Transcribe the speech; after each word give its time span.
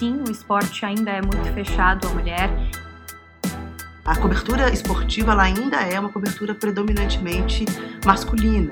sim, 0.00 0.22
o 0.26 0.30
esporte 0.30 0.86
ainda 0.86 1.10
é 1.10 1.20
muito 1.20 1.52
fechado 1.52 2.08
à 2.08 2.10
mulher. 2.10 2.50
A 4.02 4.16
cobertura 4.16 4.72
esportiva 4.72 5.32
ela 5.32 5.42
ainda 5.42 5.76
é 5.76 6.00
uma 6.00 6.08
cobertura 6.08 6.54
predominantemente 6.54 7.66
masculina. 8.02 8.70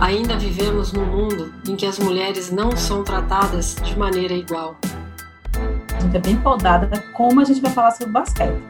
Ainda 0.00 0.36
vivemos 0.36 0.92
num 0.92 1.06
mundo 1.06 1.54
em 1.68 1.76
que 1.76 1.86
as 1.86 1.96
mulheres 2.00 2.50
não 2.50 2.76
são 2.76 3.04
tratadas 3.04 3.76
de 3.76 3.96
maneira 3.96 4.34
igual. 4.34 4.76
A 5.96 6.00
gente 6.00 6.16
é 6.16 6.20
bem 6.20 6.36
podada 6.36 6.90
como 7.12 7.40
a 7.40 7.44
gente 7.44 7.60
vai 7.60 7.70
falar 7.70 7.92
sobre 7.92 8.12
basquete. 8.12 8.60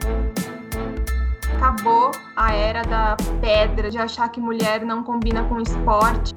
Acabou 1.57 2.11
a 2.37 2.53
era 2.53 2.83
da 2.83 3.17
pedra, 3.41 3.91
de 3.91 3.97
achar 3.97 4.29
que 4.29 4.41
mulher 4.41 4.85
não 4.85 5.03
combina 5.03 5.43
com 5.45 5.59
esporte. 5.59 6.35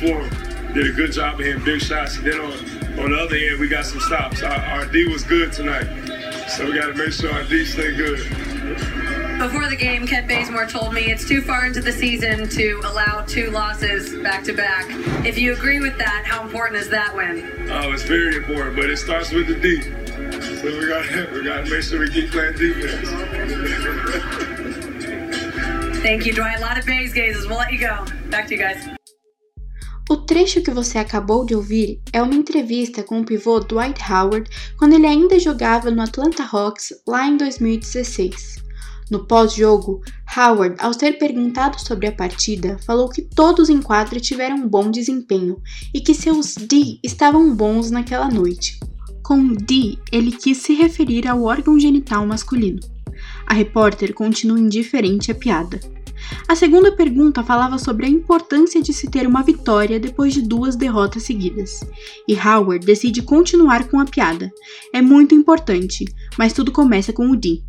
Everybody 0.00 0.22
on 0.22 0.30
the 0.30 0.36
floor 0.36 0.74
did 0.74 0.90
a 0.90 0.92
good 0.92 1.12
job 1.12 1.40
of 1.40 1.46
hitting 1.46 1.64
big 1.64 1.80
shots. 1.80 2.16
And 2.16 2.26
then 2.26 2.40
on, 2.40 2.52
on 3.00 3.10
the 3.10 3.20
other 3.20 3.36
end, 3.36 3.60
we 3.60 3.68
got 3.68 3.84
some 3.84 4.00
stops. 4.00 4.42
Our, 4.42 4.52
our 4.52 4.86
D 4.86 5.08
was 5.08 5.22
good 5.24 5.52
tonight. 5.52 5.86
So 6.48 6.66
we 6.66 6.74
got 6.74 6.86
to 6.86 6.94
make 6.94 7.12
sure 7.12 7.32
our 7.32 7.44
D 7.44 7.64
stay 7.64 7.96
good. 7.96 8.18
Before 9.38 9.68
the 9.68 9.76
game, 9.76 10.06
Kent 10.06 10.26
Bazemore 10.26 10.66
told 10.66 10.92
me 10.92 11.10
it's 11.10 11.26
too 11.26 11.40
far 11.40 11.64
into 11.66 11.80
the 11.80 11.92
season 11.92 12.48
to 12.48 12.80
allow 12.84 13.24
two 13.26 13.50
losses 13.50 14.20
back 14.22 14.42
to 14.44 14.52
back. 14.52 14.86
If 15.24 15.38
you 15.38 15.52
agree 15.52 15.80
with 15.80 15.96
that, 15.98 16.24
how 16.26 16.42
important 16.42 16.80
is 16.80 16.88
that 16.90 17.14
win? 17.14 17.70
Oh, 17.70 17.92
it's 17.92 18.02
very 18.02 18.36
important, 18.36 18.76
but 18.76 18.90
it 18.90 18.96
starts 18.96 19.30
with 19.30 19.46
the 19.46 19.54
D. 19.54 19.80
So 19.82 20.78
we 20.78 20.88
got 20.88 21.32
we 21.32 21.44
got 21.44 21.64
to 21.64 21.70
make 21.70 21.82
sure 21.82 22.00
we 22.00 22.10
keep 22.10 22.30
playing 22.30 22.56
defense. 22.56 23.08
Thank 26.02 26.26
you, 26.26 26.32
Dwight. 26.32 26.58
A 26.58 26.60
lot 26.60 26.78
of 26.78 26.86
Bays 26.86 27.12
gazes. 27.12 27.46
We'll 27.46 27.58
let 27.58 27.72
you 27.72 27.80
go. 27.80 28.04
Back 28.30 28.48
to 28.48 28.54
you 28.54 28.60
guys. 28.60 28.97
O 30.10 30.16
trecho 30.16 30.62
que 30.62 30.70
você 30.70 30.96
acabou 30.96 31.44
de 31.44 31.54
ouvir 31.54 32.00
é 32.14 32.22
uma 32.22 32.34
entrevista 32.34 33.02
com 33.02 33.20
o 33.20 33.24
pivô 33.24 33.60
Dwight 33.60 34.00
Howard 34.10 34.48
quando 34.78 34.94
ele 34.94 35.06
ainda 35.06 35.38
jogava 35.38 35.90
no 35.90 36.00
Atlanta 36.00 36.48
Hawks 36.50 36.94
lá 37.06 37.26
em 37.26 37.36
2016. 37.36 38.56
No 39.10 39.26
pós-jogo, 39.26 40.00
Howard, 40.34 40.76
ao 40.78 40.94
ser 40.94 41.18
perguntado 41.18 41.78
sobre 41.78 42.06
a 42.06 42.12
partida, 42.12 42.78
falou 42.86 43.10
que 43.10 43.20
todos 43.20 43.68
em 43.68 43.82
quadra 43.82 44.18
tiveram 44.18 44.56
um 44.56 44.68
bom 44.68 44.90
desempenho 44.90 45.60
e 45.92 46.00
que 46.00 46.14
seus 46.14 46.54
D 46.54 46.98
estavam 47.04 47.54
bons 47.54 47.90
naquela 47.90 48.30
noite. 48.30 48.80
Com 49.22 49.52
D, 49.52 49.98
ele 50.10 50.32
quis 50.32 50.56
se 50.56 50.72
referir 50.72 51.28
ao 51.28 51.42
órgão 51.42 51.78
genital 51.78 52.26
masculino. 52.26 52.80
A 53.46 53.52
repórter 53.52 54.14
continua 54.14 54.58
indiferente 54.58 55.30
à 55.30 55.34
piada. 55.34 55.78
A 56.48 56.54
segunda 56.54 56.90
pergunta 56.92 57.42
falava 57.42 57.78
sobre 57.78 58.06
a 58.06 58.08
importância 58.08 58.82
de 58.82 58.92
se 58.92 59.10
ter 59.10 59.26
uma 59.26 59.42
vitória 59.42 60.00
depois 60.00 60.32
de 60.32 60.42
duas 60.42 60.76
derrotas 60.76 61.24
seguidas. 61.24 61.80
E 62.26 62.34
Howard 62.34 62.84
decide 62.84 63.22
continuar 63.22 63.88
com 63.88 64.00
a 64.00 64.04
piada. 64.04 64.50
É 64.92 65.02
muito 65.02 65.34
importante, 65.34 66.04
mas 66.38 66.52
tudo 66.52 66.72
começa 66.72 67.12
com 67.12 67.30
o 67.30 67.36
D. 67.36 67.62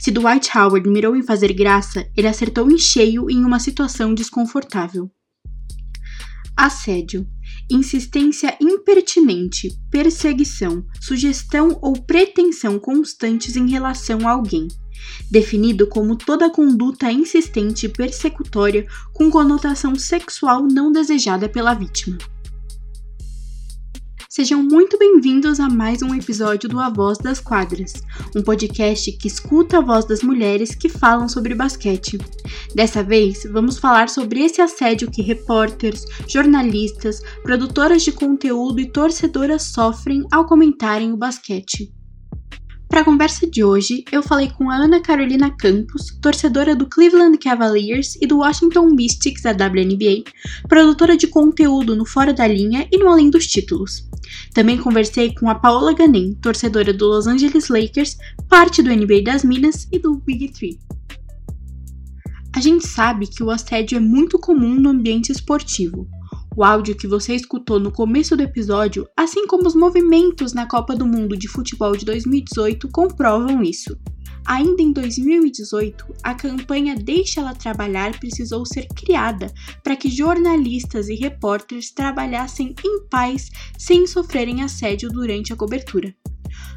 Se 0.00 0.10
Dwight 0.10 0.50
Howard 0.56 0.88
mirou 0.88 1.16
em 1.16 1.22
fazer 1.22 1.52
graça, 1.52 2.08
ele 2.16 2.28
acertou 2.28 2.70
em 2.70 2.78
cheio 2.78 3.30
em 3.30 3.44
uma 3.44 3.60
situação 3.60 4.14
desconfortável. 4.14 5.10
Assédio. 6.56 7.26
Insistência 7.70 8.56
impertinente, 8.60 9.76
perseguição, 9.90 10.84
sugestão 11.00 11.78
ou 11.82 11.94
pretensão 12.02 12.78
constantes 12.78 13.56
em 13.56 13.68
relação 13.68 14.26
a 14.26 14.32
alguém 14.32 14.68
definido 15.30 15.86
como 15.86 16.16
toda 16.16 16.50
conduta 16.50 17.10
insistente 17.10 17.86
e 17.86 17.88
persecutória 17.88 18.86
com 19.12 19.30
conotação 19.30 19.94
sexual 19.96 20.62
não 20.62 20.90
desejada 20.90 21.48
pela 21.48 21.74
vítima. 21.74 22.18
Sejam 24.36 24.62
muito 24.62 24.98
bem-vindos 24.98 25.58
a 25.58 25.66
mais 25.66 26.02
um 26.02 26.14
episódio 26.14 26.68
do 26.68 26.78
A 26.78 26.90
Voz 26.90 27.16
das 27.16 27.40
Quadras, 27.40 27.94
um 28.36 28.42
podcast 28.42 29.10
que 29.12 29.28
escuta 29.28 29.78
a 29.78 29.80
voz 29.80 30.04
das 30.04 30.22
mulheres 30.22 30.74
que 30.74 30.90
falam 30.90 31.26
sobre 31.26 31.54
basquete. 31.54 32.18
Dessa 32.74 33.02
vez, 33.02 33.44
vamos 33.50 33.78
falar 33.78 34.10
sobre 34.10 34.40
esse 34.44 34.60
assédio 34.60 35.10
que 35.10 35.22
repórteres, 35.22 36.04
jornalistas, 36.28 37.22
produtoras 37.42 38.02
de 38.02 38.12
conteúdo 38.12 38.78
e 38.78 38.90
torcedoras 38.90 39.62
sofrem 39.62 40.22
ao 40.30 40.44
comentarem 40.44 41.14
o 41.14 41.16
basquete. 41.16 41.90
Para 42.88 43.00
a 43.00 43.04
conversa 43.04 43.46
de 43.46 43.64
hoje, 43.64 44.04
eu 44.12 44.22
falei 44.22 44.50
com 44.50 44.70
a 44.70 44.76
Ana 44.76 45.00
Carolina 45.00 45.50
Campos, 45.50 46.16
torcedora 46.20 46.76
do 46.76 46.86
Cleveland 46.86 47.36
Cavaliers 47.38 48.16
e 48.20 48.26
do 48.26 48.38
Washington 48.38 48.90
Mystics 48.90 49.42
da 49.42 49.52
WNBA, 49.52 50.24
produtora 50.68 51.16
de 51.16 51.26
conteúdo 51.26 51.96
no 51.96 52.06
Fora 52.06 52.32
da 52.32 52.46
Linha 52.46 52.86
e 52.92 52.96
no 52.98 53.08
Além 53.08 53.28
dos 53.28 53.46
Títulos. 53.46 54.05
Também 54.52 54.78
conversei 54.78 55.34
com 55.34 55.48
a 55.48 55.54
Paola 55.54 55.94
Ganem, 55.94 56.34
torcedora 56.34 56.92
do 56.92 57.06
Los 57.06 57.26
Angeles 57.26 57.68
Lakers, 57.68 58.16
parte 58.48 58.82
do 58.82 58.90
NBA 58.90 59.22
das 59.24 59.44
Minas 59.44 59.86
e 59.92 59.98
do 59.98 60.16
Big 60.16 60.48
Three. 60.52 60.78
A 62.54 62.60
gente 62.60 62.86
sabe 62.86 63.26
que 63.26 63.42
o 63.42 63.50
assédio 63.50 63.96
é 63.96 64.00
muito 64.00 64.38
comum 64.38 64.74
no 64.74 64.90
ambiente 64.90 65.30
esportivo, 65.30 66.08
o 66.56 66.64
áudio 66.64 66.96
que 66.96 67.06
você 67.06 67.34
escutou 67.34 67.78
no 67.78 67.92
começo 67.92 68.34
do 68.34 68.42
episódio, 68.42 69.06
assim 69.14 69.46
como 69.46 69.66
os 69.66 69.74
movimentos 69.74 70.54
na 70.54 70.66
Copa 70.66 70.96
do 70.96 71.04
Mundo 71.04 71.36
de 71.36 71.46
Futebol 71.46 71.94
de 71.94 72.06
2018, 72.06 72.88
comprovam 72.88 73.62
isso. 73.62 73.94
Ainda 74.46 74.80
em 74.80 74.92
2018, 74.92 76.06
a 76.22 76.32
campanha 76.32 76.94
Deixa 76.94 77.40
Ela 77.40 77.52
Trabalhar 77.52 78.16
precisou 78.20 78.64
ser 78.64 78.86
criada 78.94 79.52
para 79.82 79.96
que 79.96 80.08
jornalistas 80.08 81.08
e 81.08 81.16
repórteres 81.16 81.90
trabalhassem 81.90 82.72
em 82.84 83.04
paz 83.08 83.50
sem 83.76 84.06
sofrerem 84.06 84.62
assédio 84.62 85.10
durante 85.10 85.52
a 85.52 85.56
cobertura. 85.56 86.14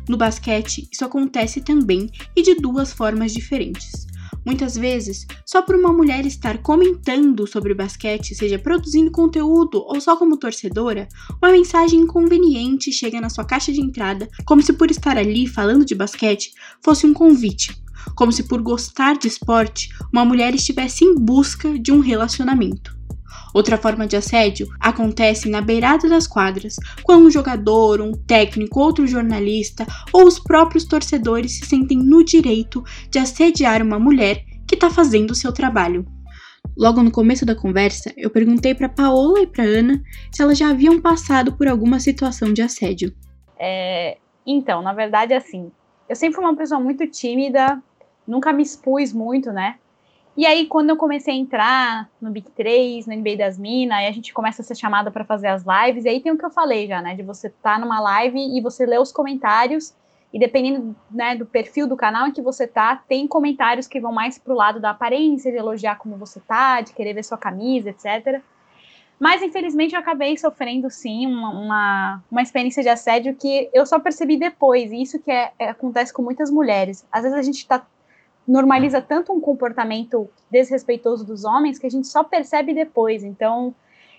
No 0.07 0.17
basquete, 0.17 0.89
isso 0.91 1.05
acontece 1.05 1.61
também 1.61 2.09
e 2.35 2.41
de 2.41 2.55
duas 2.55 2.91
formas 2.91 3.31
diferentes. 3.31 4.08
Muitas 4.45 4.75
vezes, 4.75 5.25
só 5.45 5.61
por 5.61 5.75
uma 5.75 5.91
mulher 5.91 6.25
estar 6.25 6.59
comentando 6.59 7.45
sobre 7.45 7.73
basquete, 7.73 8.35
seja 8.35 8.57
produzindo 8.57 9.11
conteúdo 9.11 9.83
ou 9.85 9.99
só 9.99 10.15
como 10.15 10.37
torcedora, 10.37 11.07
uma 11.41 11.51
mensagem 11.51 11.99
inconveniente 11.99 12.91
chega 12.91 13.19
na 13.19 13.29
sua 13.29 13.45
caixa 13.45 13.71
de 13.71 13.81
entrada, 13.81 14.29
como 14.45 14.61
se 14.61 14.73
por 14.73 14.89
estar 14.89 15.17
ali 15.17 15.47
falando 15.47 15.85
de 15.85 15.95
basquete 15.95 16.51
fosse 16.81 17.05
um 17.05 17.13
convite, 17.13 17.75
como 18.15 18.31
se 18.31 18.43
por 18.43 18.61
gostar 18.61 19.17
de 19.17 19.27
esporte 19.27 19.89
uma 20.11 20.25
mulher 20.25 20.55
estivesse 20.55 21.03
em 21.03 21.15
busca 21.15 21.77
de 21.77 21.91
um 21.91 21.99
relacionamento. 21.99 22.98
Outra 23.53 23.77
forma 23.77 24.05
de 24.05 24.15
assédio 24.15 24.67
acontece 24.79 25.49
na 25.49 25.61
beirada 25.61 26.07
das 26.07 26.27
quadras, 26.27 26.75
quando 27.03 27.25
um 27.25 27.31
jogador, 27.31 28.01
um 28.01 28.11
técnico, 28.11 28.79
outro 28.79 29.07
jornalista 29.07 29.85
ou 30.13 30.25
os 30.25 30.39
próprios 30.39 30.85
torcedores 30.85 31.57
se 31.57 31.65
sentem 31.65 31.97
no 31.97 32.23
direito 32.23 32.83
de 33.09 33.19
assediar 33.19 33.81
uma 33.81 33.99
mulher 33.99 34.43
que 34.67 34.75
está 34.75 34.89
fazendo 34.89 35.31
o 35.31 35.35
seu 35.35 35.51
trabalho. 35.51 36.05
Logo 36.77 37.01
no 37.01 37.11
começo 37.11 37.45
da 37.45 37.55
conversa, 37.55 38.13
eu 38.15 38.29
perguntei 38.29 38.75
para 38.75 38.87
Paola 38.87 39.41
e 39.41 39.47
para 39.47 39.63
Ana 39.63 40.01
se 40.31 40.41
elas 40.41 40.57
já 40.57 40.69
haviam 40.69 41.01
passado 41.01 41.53
por 41.53 41.67
alguma 41.67 41.99
situação 41.99 42.53
de 42.53 42.61
assédio. 42.61 43.13
É, 43.57 44.17
então, 44.45 44.81
na 44.81 44.93
verdade, 44.93 45.33
assim, 45.33 45.71
eu 46.07 46.15
sempre 46.15 46.35
fui 46.35 46.45
uma 46.45 46.55
pessoa 46.55 46.79
muito 46.79 47.05
tímida, 47.07 47.81
nunca 48.25 48.53
me 48.53 48.63
expus 48.63 49.11
muito, 49.11 49.51
né? 49.51 49.75
E 50.39 50.45
aí, 50.45 50.67
quando 50.67 50.89
eu 50.89 50.95
comecei 50.95 51.33
a 51.33 51.37
entrar 51.37 52.09
no 52.21 52.31
Big 52.31 52.49
3, 52.51 53.05
no 53.07 53.13
NBA 53.13 53.35
das 53.35 53.57
Minas, 53.57 53.97
aí 53.97 54.07
a 54.07 54.11
gente 54.13 54.33
começa 54.33 54.61
a 54.61 54.65
ser 54.65 54.73
chamada 54.73 55.11
para 55.11 55.25
fazer 55.25 55.47
as 55.47 55.65
lives, 55.65 56.05
e 56.05 56.07
aí 56.07 56.21
tem 56.21 56.31
o 56.31 56.37
que 56.37 56.45
eu 56.45 56.49
falei 56.49 56.87
já, 56.87 57.01
né? 57.01 57.13
De 57.13 57.21
você 57.21 57.47
estar 57.47 57.73
tá 57.73 57.77
numa 57.77 57.99
live 57.99 58.39
e 58.39 58.61
você 58.61 58.85
ler 58.85 59.01
os 59.01 59.11
comentários, 59.11 59.93
e 60.31 60.39
dependendo 60.39 60.95
né, 61.11 61.35
do 61.35 61.45
perfil 61.45 61.87
do 61.87 61.97
canal 61.97 62.25
em 62.25 62.31
que 62.31 62.41
você 62.41 62.65
tá, 62.65 63.03
tem 63.05 63.27
comentários 63.27 63.85
que 63.85 63.99
vão 63.99 64.13
mais 64.13 64.37
pro 64.37 64.53
lado 64.53 64.79
da 64.79 64.91
aparência, 64.91 65.51
de 65.51 65.57
elogiar 65.57 65.97
como 65.97 66.15
você 66.15 66.39
tá, 66.39 66.79
de 66.79 66.93
querer 66.93 67.13
ver 67.13 67.23
sua 67.25 67.37
camisa, 67.37 67.89
etc. 67.89 68.41
Mas, 69.19 69.43
infelizmente, 69.43 69.93
eu 69.93 69.99
acabei 69.99 70.37
sofrendo, 70.37 70.89
sim, 70.89 71.27
uma, 71.27 71.49
uma, 71.49 72.23
uma 72.31 72.41
experiência 72.41 72.81
de 72.81 72.87
assédio 72.87 73.35
que 73.35 73.69
eu 73.73 73.85
só 73.85 73.99
percebi 73.99 74.37
depois, 74.37 74.89
e 74.89 75.01
isso 75.01 75.19
que 75.19 75.29
é, 75.29 75.51
é, 75.59 75.71
acontece 75.71 76.13
com 76.13 76.21
muitas 76.21 76.49
mulheres. 76.49 77.05
Às 77.11 77.23
vezes 77.23 77.37
a 77.37 77.41
gente 77.41 77.67
tá 77.67 77.85
normaliza 78.49 78.99
tanto 78.99 79.31
um 79.31 79.39
comportamento 79.39 80.27
desrespeitoso 80.49 81.23
dos 81.23 81.45
homens 81.45 81.77
que 81.77 81.85
a 81.85 81.89
gente 81.89 82.07
só 82.07 82.23
percebe 82.23 82.73
depois. 82.73 83.23
Então, 83.23 83.75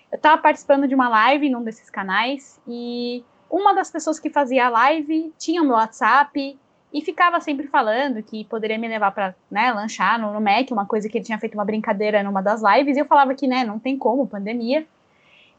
eu 0.09 0.15
estava 0.15 0.41
participando 0.41 0.87
de 0.87 0.95
uma 0.95 1.09
live 1.09 1.49
num 1.49 1.61
desses 1.61 1.89
canais 1.89 2.59
e 2.65 3.25
uma 3.49 3.73
das 3.73 3.91
pessoas 3.91 4.17
que 4.17 4.29
fazia 4.29 4.67
a 4.67 4.69
live 4.69 5.33
tinha 5.37 5.61
o 5.61 5.65
meu 5.65 5.75
WhatsApp 5.75 6.57
e 6.93 7.01
ficava 7.01 7.41
sempre 7.41 7.67
falando 7.67 8.23
que 8.23 8.45
poderia 8.45 8.77
me 8.77 8.87
levar 8.87 9.11
para 9.11 9.35
né, 9.49 9.71
lanchar 9.73 10.17
no, 10.17 10.31
no 10.31 10.39
Mac, 10.39 10.71
uma 10.71 10.85
coisa 10.85 11.09
que 11.09 11.17
ele 11.17 11.25
tinha 11.25 11.37
feito 11.37 11.55
uma 11.55 11.65
brincadeira 11.65 12.23
numa 12.23 12.41
das 12.41 12.61
lives, 12.61 12.95
e 12.95 13.01
eu 13.01 13.05
falava 13.05 13.35
que 13.35 13.47
né, 13.47 13.65
não 13.65 13.79
tem 13.79 13.97
como, 13.97 14.25
pandemia. 14.25 14.87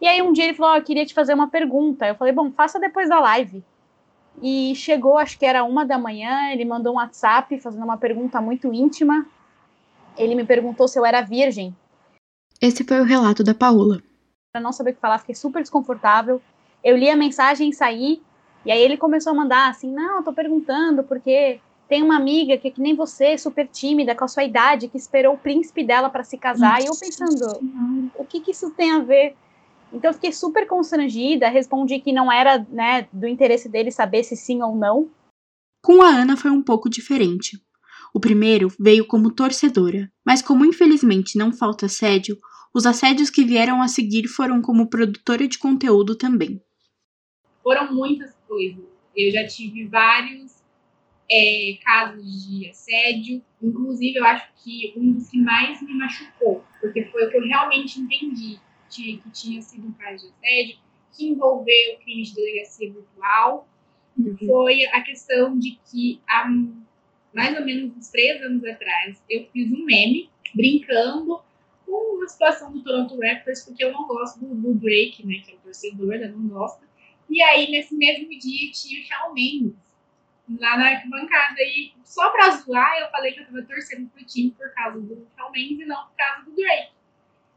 E 0.00 0.08
aí 0.08 0.20
um 0.22 0.32
dia 0.32 0.44
ele 0.44 0.54
falou: 0.54 0.72
oh, 0.72 0.76
Eu 0.76 0.82
queria 0.82 1.06
te 1.06 1.14
fazer 1.14 1.32
uma 1.34 1.48
pergunta. 1.48 2.06
Eu 2.06 2.14
falei: 2.14 2.32
Bom, 2.32 2.50
faça 2.50 2.80
depois 2.80 3.08
da 3.08 3.20
live. 3.20 3.62
E 4.40 4.74
chegou, 4.74 5.18
acho 5.18 5.38
que 5.38 5.44
era 5.44 5.64
uma 5.64 5.84
da 5.84 5.98
manhã, 5.98 6.50
ele 6.52 6.64
mandou 6.64 6.94
um 6.94 6.96
WhatsApp 6.96 7.58
fazendo 7.60 7.84
uma 7.84 7.96
pergunta 7.96 8.40
muito 8.40 8.72
íntima. 8.72 9.26
Ele 10.16 10.34
me 10.34 10.44
perguntou 10.44 10.88
se 10.88 10.98
eu 10.98 11.04
era 11.04 11.20
virgem. 11.20 11.74
Esse 12.60 12.84
foi 12.84 13.00
o 13.00 13.04
relato 13.04 13.42
da 13.42 13.54
Paola. 13.54 14.02
Para 14.52 14.60
não 14.60 14.72
saber 14.72 14.90
o 14.90 14.94
que 14.94 15.00
falar, 15.00 15.18
fiquei 15.18 15.34
super 15.34 15.60
desconfortável. 15.60 16.40
Eu 16.82 16.96
li 16.96 17.08
a 17.10 17.16
mensagem 17.16 17.70
e 17.70 17.74
saí, 17.74 18.22
e 18.64 18.70
aí 18.70 18.80
ele 18.80 18.96
começou 18.96 19.32
a 19.32 19.36
mandar 19.36 19.70
assim: 19.70 19.90
Não, 19.90 20.18
eu 20.18 20.22
tô 20.22 20.32
perguntando 20.32 21.02
porque 21.02 21.60
tem 21.88 22.02
uma 22.02 22.16
amiga 22.16 22.56
que 22.56 22.68
é 22.68 22.70
que 22.70 22.80
nem 22.80 22.94
você, 22.94 23.36
super 23.36 23.68
tímida, 23.68 24.14
com 24.14 24.24
a 24.24 24.28
sua 24.28 24.44
idade, 24.44 24.88
que 24.88 24.96
esperou 24.96 25.34
o 25.34 25.38
príncipe 25.38 25.84
dela 25.84 26.08
para 26.08 26.24
se 26.24 26.38
casar. 26.38 26.80
Nossa, 26.80 26.84
e 26.84 26.86
eu 26.86 26.96
pensando: 26.98 28.10
O 28.14 28.24
que, 28.24 28.40
que 28.40 28.52
isso 28.52 28.70
tem 28.70 28.92
a 28.92 28.98
ver? 28.98 29.34
Então 29.92 30.10
eu 30.10 30.14
fiquei 30.14 30.32
super 30.32 30.66
constrangida, 30.66 31.48
respondi 31.48 32.00
que 32.00 32.12
não 32.12 32.32
era 32.32 32.58
né, 32.70 33.06
do 33.12 33.26
interesse 33.26 33.68
dele 33.68 33.90
saber 33.90 34.24
se 34.24 34.34
sim 34.36 34.62
ou 34.62 34.74
não. 34.74 35.10
Com 35.82 36.00
a 36.02 36.08
Ana 36.08 36.36
foi 36.36 36.50
um 36.50 36.62
pouco 36.62 36.88
diferente. 36.88 37.60
O 38.14 38.20
primeiro 38.20 38.68
veio 38.78 39.06
como 39.06 39.32
torcedora, 39.32 40.10
mas 40.24 40.40
como 40.40 40.64
infelizmente 40.64 41.36
não 41.36 41.52
falta 41.52 41.86
assédio, 41.86 42.38
os 42.74 42.86
assédios 42.86 43.28
que 43.28 43.44
vieram 43.44 43.82
a 43.82 43.88
seguir 43.88 44.26
foram 44.28 44.62
como 44.62 44.88
produtora 44.88 45.46
de 45.46 45.58
conteúdo 45.58 46.16
também. 46.16 46.62
Foram 47.62 47.92
muitas 47.94 48.34
coisas. 48.48 48.84
Eu 49.14 49.30
já 49.30 49.46
tive 49.46 49.86
vários 49.86 50.62
é, 51.30 51.78
casos 51.84 52.48
de 52.48 52.68
assédio. 52.68 53.42
Inclusive, 53.62 54.18
eu 54.18 54.24
acho 54.24 54.48
que 54.62 54.94
um 54.96 55.12
dos 55.12 55.28
que 55.28 55.38
mais 55.38 55.82
me 55.82 55.94
machucou, 55.94 56.64
porque 56.80 57.04
foi 57.06 57.26
o 57.26 57.30
que 57.30 57.36
eu 57.36 57.42
realmente 57.42 58.00
entendi 58.00 58.58
que 58.92 59.30
tinha 59.30 59.62
sido 59.62 59.88
um 59.88 59.92
caso 59.92 60.26
de 60.26 60.32
assédio, 60.32 60.78
que 61.16 61.28
envolveu 61.28 61.98
crime 61.98 62.22
de 62.22 62.34
delegacia 62.34 62.92
virtual, 62.92 63.68
uhum. 64.18 64.36
foi 64.46 64.86
a 64.86 65.00
questão 65.02 65.58
de 65.58 65.78
que 65.90 66.20
há 66.28 66.48
mais 67.32 67.58
ou 67.58 67.64
menos 67.64 67.96
uns 67.96 68.08
três 68.08 68.42
anos 68.42 68.64
atrás 68.64 69.22
eu 69.28 69.46
fiz 69.52 69.72
um 69.72 69.84
meme 69.84 70.30
brincando 70.54 71.40
com 71.86 72.16
uma 72.16 72.28
situação 72.28 72.72
do 72.72 72.82
Toronto 72.82 73.18
Raptors, 73.20 73.64
porque 73.64 73.84
eu 73.84 73.92
não 73.92 74.06
gosto 74.06 74.40
do, 74.40 74.54
do 74.54 74.74
Drake, 74.74 75.26
né, 75.26 75.42
que 75.44 75.52
é 75.52 75.54
o 75.54 75.58
torcedor, 75.58 76.14
eu 76.14 76.32
não 76.32 76.48
gosto. 76.48 76.82
E 77.28 77.42
aí, 77.42 77.70
nesse 77.70 77.94
mesmo 77.94 78.28
dia, 78.28 78.70
tinha 78.72 79.00
o 79.00 79.04
Shawn 79.04 79.34
Mendes 79.34 79.74
lá 80.60 80.76
na 80.76 80.90
arquibancada. 80.90 81.60
E 81.60 81.92
só 82.04 82.30
pra 82.30 82.50
zoar, 82.50 82.98
eu 82.98 83.10
falei 83.10 83.32
que 83.32 83.40
eu 83.40 83.46
tava 83.46 83.62
torcendo 83.62 84.08
pro 84.10 84.24
time 84.24 84.50
por 84.50 84.72
causa 84.74 85.00
do 85.00 85.26
Shawn 85.36 85.50
Mendes 85.50 85.80
e 85.80 85.84
não 85.84 86.06
por 86.06 86.16
causa 86.16 86.44
do 86.44 86.54
Drake. 86.54 86.92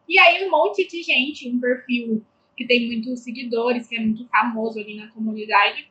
E 0.08 0.20
aí, 0.20 0.48
um 0.48 0.52
monte 0.52 0.88
de 0.88 1.02
gente, 1.02 1.50
um 1.50 1.60
perfil 1.60 2.24
que 2.56 2.66
tem 2.66 2.88
muitos 2.88 3.20
seguidores, 3.22 3.88
que 3.88 3.96
é 3.96 4.00
muito 4.00 4.28
famoso 4.28 4.80
ali 4.80 4.96
na 4.96 5.08
comunidade, 5.10 5.90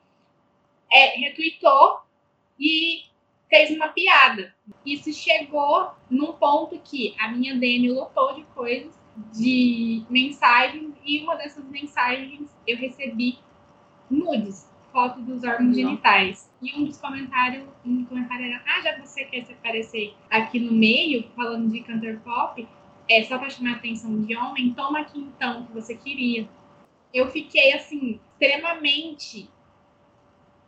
é, 0.91 1.19
retweetou 1.19 1.99
e 2.59 3.03
fez 3.49 3.71
uma 3.71 3.89
piada. 3.89 4.55
Isso 4.85 5.13
chegou 5.13 5.91
num 6.11 6.33
ponto 6.33 6.79
que 6.79 7.15
a 7.19 7.29
minha 7.29 7.55
DM 7.57 7.91
lotou 7.91 8.35
de 8.35 8.43
coisas, 8.55 8.93
de 9.33 10.03
mensagens, 10.09 10.95
e 11.05 11.21
uma 11.21 11.37
dessas 11.37 11.65
mensagens 11.67 12.49
eu 12.67 12.77
recebi 12.77 13.39
nudes, 14.11 14.69
foto 14.93 15.21
dos 15.21 15.45
órgãos 15.45 15.77
genitais. 15.77 16.51
E 16.63 16.75
um 16.75 16.85
dos 16.85 16.97
comentários, 16.99 17.65
um 17.85 18.05
comentário 18.05 18.47
era, 18.47 18.63
ah, 18.67 18.81
já 18.81 18.99
você 18.99 19.25
quer 19.25 19.45
se 19.45 19.53
aparecer 19.53 20.15
aqui 20.31 20.59
no 20.59 20.73
meio, 20.73 21.29
falando 21.37 21.71
de 21.71 21.81
cantor 21.81 22.21
pop, 22.25 22.67
é 23.09 23.23
só 23.25 23.39
para 23.39 23.51
chamar 23.51 23.75
a 23.75 23.77
atenção 23.77 24.23
de 24.23 24.37
homem, 24.37 24.73
toma 24.73 25.01
aqui 25.01 25.19
então, 25.19 25.67
que 25.67 25.73
você 25.73 25.95
queria. 25.95 26.49
Eu 27.13 27.31
fiquei, 27.31 27.73
assim, 27.73 28.21
extremamente 28.33 29.49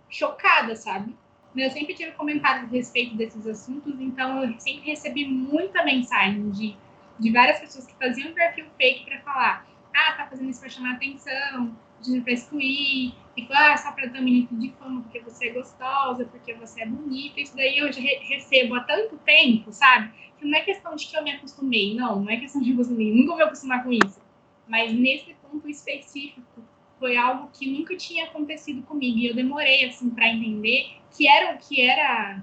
chocada, 0.09 0.77
sabe? 0.77 1.17
Eu 1.57 1.71
sempre 1.71 1.95
tive 1.95 2.13
comentários 2.13 2.65
a 2.65 2.73
respeito 2.73 3.17
desses 3.17 3.47
assuntos, 3.47 3.99
então 3.99 4.45
eu 4.45 4.61
sempre 4.61 4.91
recebi 4.91 5.27
muita 5.27 5.83
mensagem 5.83 6.51
de, 6.51 6.77
de 7.19 7.33
várias 7.33 7.59
pessoas 7.61 7.87
que 7.87 7.95
faziam 7.95 8.33
perfil 8.35 8.67
fake 8.77 9.07
para 9.07 9.21
falar: 9.21 9.67
ah, 9.95 10.13
tá 10.13 10.27
fazendo 10.27 10.51
isso 10.51 10.61
para 10.61 10.69
chamar 10.69 10.95
atenção, 10.95 11.75
de 12.03 12.21
pra 12.21 12.35
excluir, 12.35 13.15
e 13.37 13.47
falar, 13.47 13.73
ah, 13.73 13.77
só 13.79 13.93
para 13.93 14.07
dar 14.07 14.21
um 14.21 14.25
minuto 14.25 14.55
de 14.55 14.71
fama 14.73 15.03
porque 15.03 15.21
você 15.21 15.49
é 15.49 15.53
gostosa, 15.53 16.27
porque 16.27 16.53
você 16.55 16.83
é 16.83 16.87
bonita. 16.87 17.41
Isso 17.41 17.57
daí 17.57 17.79
eu 17.79 17.91
já 17.91 18.01
recebo 18.01 18.75
há 18.75 18.81
tanto 18.81 19.17
tempo, 19.19 19.73
sabe? 19.73 20.13
Não 20.41 20.59
é 20.59 20.63
questão 20.63 20.95
de 20.95 21.07
que 21.07 21.17
eu 21.17 21.23
me 21.23 21.33
acostumei, 21.33 21.95
não, 21.95 22.21
não 22.21 22.31
é 22.31 22.37
questão 22.37 22.61
de 22.61 22.73
acostumei, 22.73 23.13
nunca 23.13 23.29
vou 23.29 23.37
me 23.37 23.43
acostumar 23.45 23.83
com 23.83 23.93
isso. 23.93 24.21
Mas 24.69 24.93
nesse 24.93 25.35
ponto 25.35 25.69
específico, 25.69 26.63
foi 26.99 27.17
algo 27.17 27.51
que 27.53 27.71
nunca 27.71 27.97
tinha 27.97 28.25
acontecido 28.25 28.83
comigo 28.83 29.19
e 29.19 29.27
eu 29.29 29.35
demorei 29.35 29.85
assim 29.85 30.11
para 30.11 30.29
entender 30.29 30.97
que 31.17 31.29
era 31.29 31.57
que 31.57 31.81
era 31.81 32.43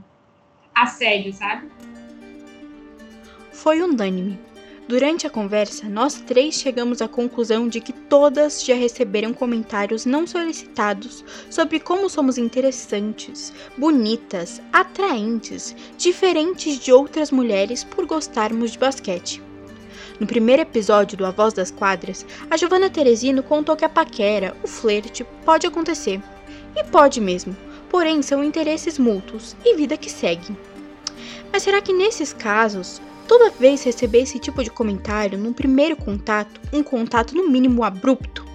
assédio, 0.74 1.34
sabe? 1.34 1.70
Foi 3.52 3.82
unânime. 3.82 4.40
Durante 4.86 5.26
a 5.26 5.30
conversa, 5.30 5.88
nós 5.88 6.16
três 6.16 6.56
chegamos 6.56 7.02
à 7.02 7.08
conclusão 7.08 7.70
de 7.70 7.80
que 7.80 7.94
todas 7.94 8.64
já 8.66 8.76
receberam 8.76 9.34
comentários 9.34 10.06
não 10.06 10.28
solicitados 10.28 11.24
sobre 11.50 11.80
como 11.80 12.10
somos 12.10 12.38
interessantes, 12.38 13.54
bonitas, 13.78 14.62
atraentes, 14.74 15.74
diferentes 15.98 16.80
de 16.80 16.92
outras 16.92 17.32
mulheres 17.32 17.86
por 17.86 18.06
gostarmos 18.06 18.72
de 18.72 18.78
basquete. 18.78 19.42
No 20.20 20.28
primeiro 20.28 20.62
episódio 20.62 21.18
do 21.18 21.26
A 21.26 21.32
Voz 21.32 21.54
das 21.54 21.72
Quadras, 21.72 22.26
a 22.52 22.58
Giovanna 22.58 22.90
Teresino 22.90 23.42
contou 23.42 23.78
que 23.78 23.86
a 23.86 23.90
paquera, 23.90 24.56
o 24.64 24.68
flerte, 24.68 25.26
pode 25.46 25.66
acontecer. 25.66 26.22
E 26.76 26.84
pode 26.84 27.22
mesmo, 27.22 27.56
porém 27.90 28.22
são 28.22 28.44
interesses 28.44 29.00
mútuos 29.00 29.56
e 29.64 29.76
vida 29.76 29.96
que 29.96 30.10
segue. 30.10 30.56
Mas 31.54 31.64
será 31.64 31.82
que 31.82 31.94
nesses 31.94 32.34
casos, 32.34 33.02
toda 33.34 33.50
vez 33.50 33.82
receber 33.82 34.20
esse 34.20 34.38
tipo 34.38 34.64
de 34.64 34.70
comentário 34.70 35.40
num 35.40 35.54
primeiro 35.54 35.96
contato, 35.96 36.62
um 36.72 36.84
contato 36.84 37.34
no 37.34 37.50
mínimo 37.50 37.84
abrupto, 37.84 38.46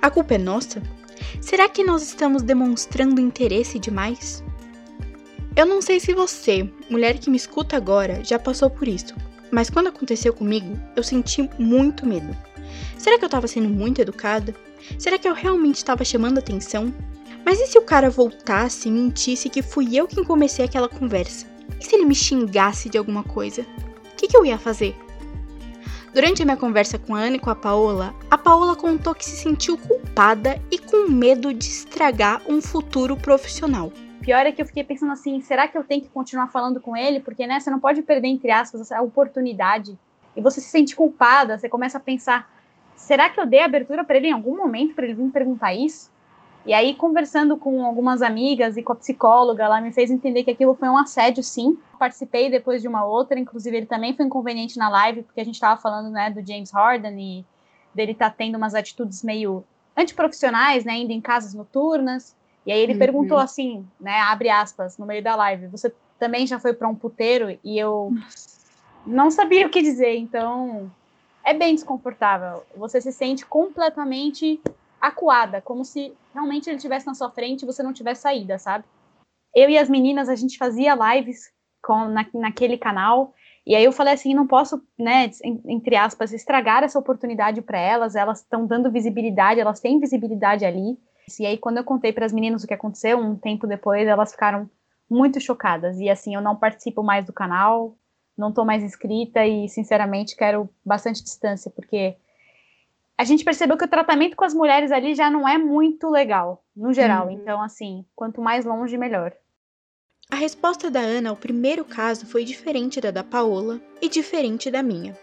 a 0.00 0.08
culpa 0.08 0.34
é 0.34 0.38
nossa? 0.38 0.80
Será 1.40 1.68
que 1.68 1.82
nós 1.82 2.04
estamos 2.04 2.40
demonstrando 2.40 3.20
interesse 3.20 3.80
demais? 3.80 4.44
Eu 5.56 5.66
não 5.66 5.82
sei 5.82 5.98
se 5.98 6.14
você, 6.14 6.70
mulher 6.88 7.18
que 7.18 7.28
me 7.28 7.36
escuta 7.36 7.76
agora, 7.76 8.22
já 8.22 8.38
passou 8.38 8.70
por 8.70 8.86
isso, 8.86 9.12
mas 9.50 9.68
quando 9.68 9.88
aconteceu 9.88 10.32
comigo, 10.32 10.78
eu 10.94 11.02
senti 11.02 11.50
muito 11.58 12.06
medo. 12.06 12.32
Será 12.96 13.18
que 13.18 13.24
eu 13.24 13.28
estava 13.28 13.48
sendo 13.48 13.68
muito 13.68 14.00
educada? 14.00 14.54
Será 15.00 15.18
que 15.18 15.28
eu 15.28 15.34
realmente 15.34 15.78
estava 15.78 16.04
chamando 16.04 16.38
atenção? 16.38 16.94
Mas 17.44 17.58
e 17.58 17.66
se 17.66 17.76
o 17.76 17.82
cara 17.82 18.08
voltasse 18.08 18.88
e 18.88 18.92
mentisse 18.92 19.48
que 19.48 19.62
fui 19.62 19.96
eu 19.96 20.06
quem 20.06 20.22
comecei 20.22 20.64
aquela 20.64 20.88
conversa? 20.88 21.44
E 21.80 21.84
se 21.84 21.96
ele 21.96 22.04
me 22.04 22.14
xingasse 22.14 22.88
de 22.88 22.96
alguma 22.96 23.24
coisa? 23.24 23.66
Que, 24.18 24.28
que 24.28 24.36
eu 24.36 24.44
ia 24.44 24.58
fazer? 24.58 24.94
Durante 26.12 26.42
a 26.42 26.44
minha 26.44 26.56
conversa 26.58 26.98
com 26.98 27.14
a 27.14 27.20
Ana 27.20 27.36
e 27.36 27.38
com 27.38 27.48
a 27.48 27.54
Paola, 27.54 28.14
a 28.30 28.36
Paola 28.36 28.76
contou 28.76 29.14
que 29.14 29.24
se 29.24 29.36
sentiu 29.36 29.78
culpada 29.78 30.60
e 30.70 30.78
com 30.78 31.08
medo 31.08 31.54
de 31.54 31.66
estragar 31.66 32.42
um 32.46 32.60
futuro 32.60 33.16
profissional 33.16 33.90
pior 34.28 34.44
é 34.44 34.52
que 34.52 34.60
eu 34.60 34.66
fiquei 34.66 34.84
pensando 34.84 35.10
assim, 35.10 35.40
será 35.40 35.66
que 35.66 35.78
eu 35.78 35.82
tenho 35.82 36.02
que 36.02 36.10
continuar 36.10 36.48
falando 36.48 36.82
com 36.82 36.94
ele? 36.94 37.18
Porque, 37.18 37.46
né, 37.46 37.58
você 37.58 37.70
não 37.70 37.80
pode 37.80 38.02
perder, 38.02 38.28
entre 38.28 38.50
aspas, 38.50 38.92
a 38.92 39.00
oportunidade. 39.00 39.98
E 40.36 40.42
você 40.42 40.60
se 40.60 40.68
sente 40.68 40.94
culpada, 40.94 41.56
você 41.56 41.66
começa 41.66 41.96
a 41.96 42.00
pensar, 42.00 42.46
será 42.94 43.30
que 43.30 43.40
eu 43.40 43.46
dei 43.46 43.60
abertura 43.60 44.04
para 44.04 44.18
ele 44.18 44.28
em 44.28 44.32
algum 44.32 44.54
momento, 44.54 44.94
para 44.94 45.06
ele 45.06 45.14
vir 45.14 45.30
perguntar 45.30 45.72
isso? 45.72 46.10
E 46.66 46.74
aí, 46.74 46.94
conversando 46.94 47.56
com 47.56 47.84
algumas 47.84 48.20
amigas 48.20 48.76
e 48.76 48.82
com 48.82 48.92
a 48.92 48.96
psicóloga, 48.96 49.64
ela 49.64 49.80
me 49.80 49.92
fez 49.92 50.10
entender 50.10 50.44
que 50.44 50.50
aquilo 50.50 50.74
foi 50.74 50.88
um 50.88 50.98
assédio, 50.98 51.42
sim. 51.42 51.78
Participei 51.98 52.50
depois 52.50 52.82
de 52.82 52.88
uma 52.88 53.04
outra, 53.04 53.38
inclusive 53.38 53.76
ele 53.76 53.86
também 53.86 54.14
foi 54.14 54.26
inconveniente 54.26 54.76
na 54.76 54.88
live, 54.88 55.22
porque 55.22 55.40
a 55.40 55.44
gente 55.44 55.54
estava 55.54 55.80
falando, 55.80 56.10
né, 56.10 56.30
do 56.30 56.46
James 56.46 56.70
Harden 56.70 57.18
e 57.18 57.44
dele 57.94 58.14
tá 58.14 58.28
tendo 58.28 58.56
umas 58.56 58.74
atitudes 58.74 59.22
meio 59.22 59.64
antiprofissionais, 59.96 60.84
né, 60.84 60.98
indo 60.98 61.12
em 61.12 61.20
casas 61.20 61.54
noturnas. 61.54 62.36
E 62.66 62.72
aí 62.72 62.80
ele 62.80 62.92
uhum. 62.92 62.98
perguntou 62.98 63.38
assim, 63.38 63.86
né, 63.98 64.20
abre 64.20 64.50
aspas, 64.50 64.98
no 64.98 65.06
meio 65.06 65.22
da 65.22 65.34
live, 65.34 65.68
você 65.68 65.92
também 66.18 66.46
já 66.46 66.58
foi 66.58 66.74
para 66.74 66.88
um 66.88 66.94
puteiro? 66.94 67.58
E 67.64 67.78
eu 67.78 68.12
não 69.06 69.30
sabia 69.30 69.66
o 69.66 69.70
que 69.70 69.80
dizer, 69.80 70.16
então 70.16 70.90
é 71.42 71.54
bem 71.54 71.74
desconfortável. 71.74 72.62
Você 72.76 73.00
se 73.00 73.10
sente 73.10 73.46
completamente 73.46 74.60
acuada, 75.00 75.60
como 75.60 75.84
se 75.84 76.12
realmente 76.32 76.68
ele 76.68 76.76
estivesse 76.76 77.06
na 77.06 77.14
sua 77.14 77.30
frente 77.30 77.62
e 77.62 77.66
você 77.66 77.82
não 77.82 77.92
tivesse 77.92 78.22
saída, 78.22 78.58
sabe? 78.58 78.84
Eu 79.54 79.68
e 79.70 79.78
as 79.78 79.88
meninas, 79.88 80.28
a 80.28 80.34
gente 80.34 80.58
fazia 80.58 80.94
lives 80.94 81.50
com, 81.82 82.06
na, 82.06 82.26
naquele 82.34 82.76
canal, 82.76 83.34
e 83.66 83.74
aí 83.74 83.84
eu 83.84 83.92
falei 83.92 84.14
assim, 84.14 84.34
não 84.34 84.46
posso, 84.46 84.82
né, 84.98 85.30
entre 85.66 85.94
aspas, 85.96 86.32
estragar 86.32 86.82
essa 86.82 86.98
oportunidade 86.98 87.62
para 87.62 87.78
elas, 87.78 88.16
elas 88.16 88.40
estão 88.40 88.66
dando 88.66 88.90
visibilidade, 88.90 89.60
elas 89.60 89.80
têm 89.80 90.00
visibilidade 90.00 90.64
ali, 90.64 90.98
e 91.38 91.44
aí, 91.44 91.58
quando 91.58 91.78
eu 91.78 91.84
contei 91.84 92.12
para 92.12 92.24
as 92.24 92.32
meninas 92.32 92.62
o 92.62 92.66
que 92.66 92.72
aconteceu, 92.72 93.18
um 93.18 93.36
tempo 93.36 93.66
depois, 93.66 94.06
elas 94.06 94.30
ficaram 94.32 94.70
muito 95.10 95.40
chocadas. 95.40 95.98
E 95.98 96.08
assim, 96.08 96.34
eu 96.34 96.40
não 96.40 96.56
participo 96.56 97.02
mais 97.02 97.26
do 97.26 97.32
canal, 97.32 97.96
não 98.36 98.50
estou 98.50 98.64
mais 98.64 98.82
inscrita 98.82 99.44
e, 99.44 99.68
sinceramente, 99.68 100.36
quero 100.36 100.70
bastante 100.84 101.22
distância, 101.22 101.70
porque 101.70 102.16
a 103.18 103.24
gente 103.24 103.44
percebeu 103.44 103.76
que 103.76 103.84
o 103.84 103.88
tratamento 103.88 104.36
com 104.36 104.44
as 104.44 104.54
mulheres 104.54 104.92
ali 104.92 105.12
já 105.12 105.28
não 105.28 105.46
é 105.46 105.58
muito 105.58 106.08
legal, 106.08 106.64
no 106.74 106.92
geral. 106.92 107.26
Uhum. 107.26 107.32
Então, 107.32 107.60
assim, 107.60 108.04
quanto 108.14 108.40
mais 108.40 108.64
longe, 108.64 108.96
melhor. 108.96 109.34
A 110.30 110.36
resposta 110.36 110.88
da 110.88 111.00
Ana 111.00 111.30
ao 111.30 111.36
primeiro 111.36 111.84
caso 111.84 112.26
foi 112.26 112.44
diferente 112.44 113.00
da 113.00 113.10
da 113.10 113.24
Paola 113.24 113.80
e 114.00 114.08
diferente 114.08 114.70
da 114.70 114.84
minha. 114.84 115.18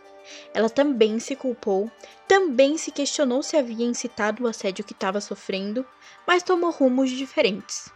Ela 0.54 0.70
também 0.70 1.20
se 1.20 1.38
culpou, 1.38 1.90
também 2.28 2.78
se 2.78 2.92
questionou 2.92 3.42
se 3.42 3.56
havia 3.56 3.86
incitado 3.86 4.44
o 4.44 4.48
assédio 4.48 4.84
que 4.84 4.92
estava 4.92 5.22
sofrendo, 5.22 5.86
mas 6.28 6.44
tomou 6.44 6.72
rumos 6.72 7.10
diferentes. 7.12 7.90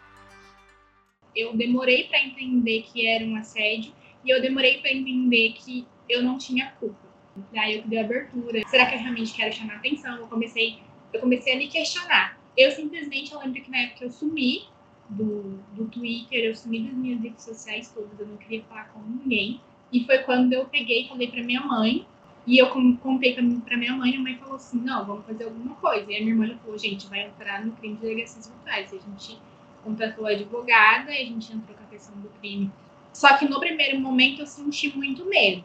Eu 1.36 1.58
demorei 1.58 2.06
para 2.08 2.24
entender 2.24 2.84
que 2.84 3.06
era 3.06 3.26
um 3.26 3.36
assédio 3.36 3.92
e 4.24 4.30
eu 4.30 4.42
demorei 4.42 4.80
para 4.80 4.92
entender 4.94 5.54
que 5.54 5.86
eu 6.08 6.24
não 6.24 6.38
tinha 6.38 6.72
culpa. 6.80 7.09
Daí 7.54 7.78
eu 7.78 7.84
dei 7.88 8.00
abertura. 8.00 8.62
Será 8.68 8.86
que 8.86 8.96
eu 8.96 9.00
realmente 9.00 9.34
quero 9.34 9.54
chamar 9.54 9.76
atenção? 9.76 10.18
Eu 10.18 10.28
comecei, 10.28 10.80
eu 11.14 11.20
comecei 11.20 11.54
a 11.54 11.58
me 11.58 11.68
questionar. 11.68 12.38
Eu 12.58 12.72
simplesmente, 12.72 13.32
eu 13.32 13.40
lembro 13.40 13.62
que 13.62 13.72
na 13.72 13.80
época 13.80 14.06
eu 14.06 14.12
sumi 14.12 14.64
do, 15.10 15.60
do 15.74 15.86
Twitter, 15.86 16.44
eu 16.44 16.56
sumi 16.56 16.82
das 16.82 16.94
minhas 16.94 17.22
redes 17.22 17.44
sociais 17.44 17.92
todas, 17.94 18.20
eu 18.20 18.28
não 18.28 18.38
queria 18.38 18.64
falar 18.64 18.90
com 18.90 19.00
ninguém. 19.02 19.62
E 19.92 20.04
foi 20.04 20.20
quando 20.20 20.54
eu 20.54 20.66
peguei 20.66 21.04
e 21.04 21.08
falei 21.08 21.28
para 21.30 21.42
minha 21.42 21.62
mãe, 21.62 22.06
e 22.46 22.58
eu 22.58 22.70
contei 22.70 23.34
para 23.34 23.78
minha 23.78 23.94
mãe, 23.94 24.16
a 24.16 24.20
mãe 24.20 24.36
falou 24.38 24.56
assim: 24.56 24.80
não, 24.80 25.06
vamos 25.06 25.26
fazer 25.26 25.44
alguma 25.44 25.76
coisa. 25.76 26.12
E 26.12 26.16
a 26.16 26.20
minha 26.20 26.32
irmã 26.32 26.58
falou: 26.64 26.78
gente, 26.78 27.08
vai 27.08 27.28
entrar 27.28 27.64
no 27.64 27.74
crime 27.74 27.96
de 27.96 28.02
delegacias 28.02 28.48
virtuais. 28.48 28.92
E 28.92 28.96
a 28.96 29.00
gente 29.00 29.40
contratou 29.84 30.26
a 30.26 30.32
advogada, 30.32 31.12
e 31.12 31.22
a 31.22 31.26
gente 31.26 31.54
entrou 31.54 31.78
com 31.78 31.84
a 31.84 31.88
questão 31.88 32.20
do 32.20 32.30
crime. 32.40 32.72
Só 33.14 33.38
que 33.38 33.48
no 33.48 33.60
primeiro 33.60 34.00
momento 34.00 34.42
eu 34.42 34.48
senti 34.48 34.96
muito 34.96 35.26
medo. 35.26 35.64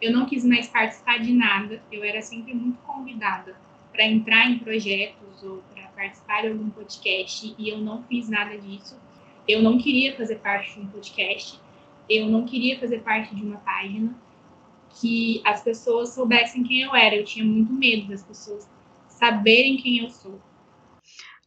Eu 0.00 0.12
não 0.12 0.26
quis 0.26 0.44
mais 0.44 0.68
participar 0.68 1.18
de 1.18 1.32
nada, 1.32 1.82
eu 1.90 2.04
era 2.04 2.20
sempre 2.20 2.54
muito 2.54 2.78
convidada 2.82 3.56
para 3.92 4.04
entrar 4.04 4.50
em 4.50 4.58
projetos 4.58 5.42
ou 5.42 5.62
para 5.72 5.84
participar 5.88 6.42
de 6.42 6.48
algum 6.48 6.68
podcast 6.70 7.54
e 7.56 7.68
eu 7.68 7.78
não 7.78 8.02
fiz 8.04 8.28
nada 8.28 8.58
disso. 8.58 9.00
Eu 9.46 9.62
não 9.62 9.78
queria 9.78 10.16
fazer 10.16 10.36
parte 10.36 10.74
de 10.74 10.80
um 10.80 10.86
podcast, 10.88 11.60
eu 12.08 12.26
não 12.26 12.44
queria 12.44 12.78
fazer 12.78 13.00
parte 13.00 13.34
de 13.34 13.42
uma 13.42 13.58
página 13.58 14.14
que 15.00 15.40
as 15.44 15.62
pessoas 15.62 16.14
soubessem 16.14 16.62
quem 16.62 16.82
eu 16.82 16.94
era. 16.94 17.16
Eu 17.16 17.24
tinha 17.24 17.44
muito 17.44 17.72
medo 17.72 18.08
das 18.08 18.22
pessoas 18.22 18.68
saberem 19.08 19.76
quem 19.76 19.98
eu 19.98 20.10
sou. 20.10 20.40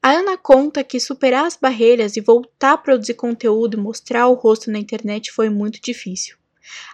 A 0.02 0.12
Ana 0.12 0.38
conta 0.38 0.84
que 0.84 1.00
superar 1.00 1.46
as 1.46 1.58
barreiras 1.58 2.16
e 2.16 2.22
voltar 2.22 2.74
a 2.74 2.78
produzir 2.78 3.16
conteúdo 3.16 3.78
e 3.78 3.82
mostrar 3.82 4.28
o 4.28 4.36
rosto 4.36 4.72
na 4.72 4.80
internet 4.80 5.32
foi 5.32 5.50
muito 5.50 5.82
difícil. 5.82 6.38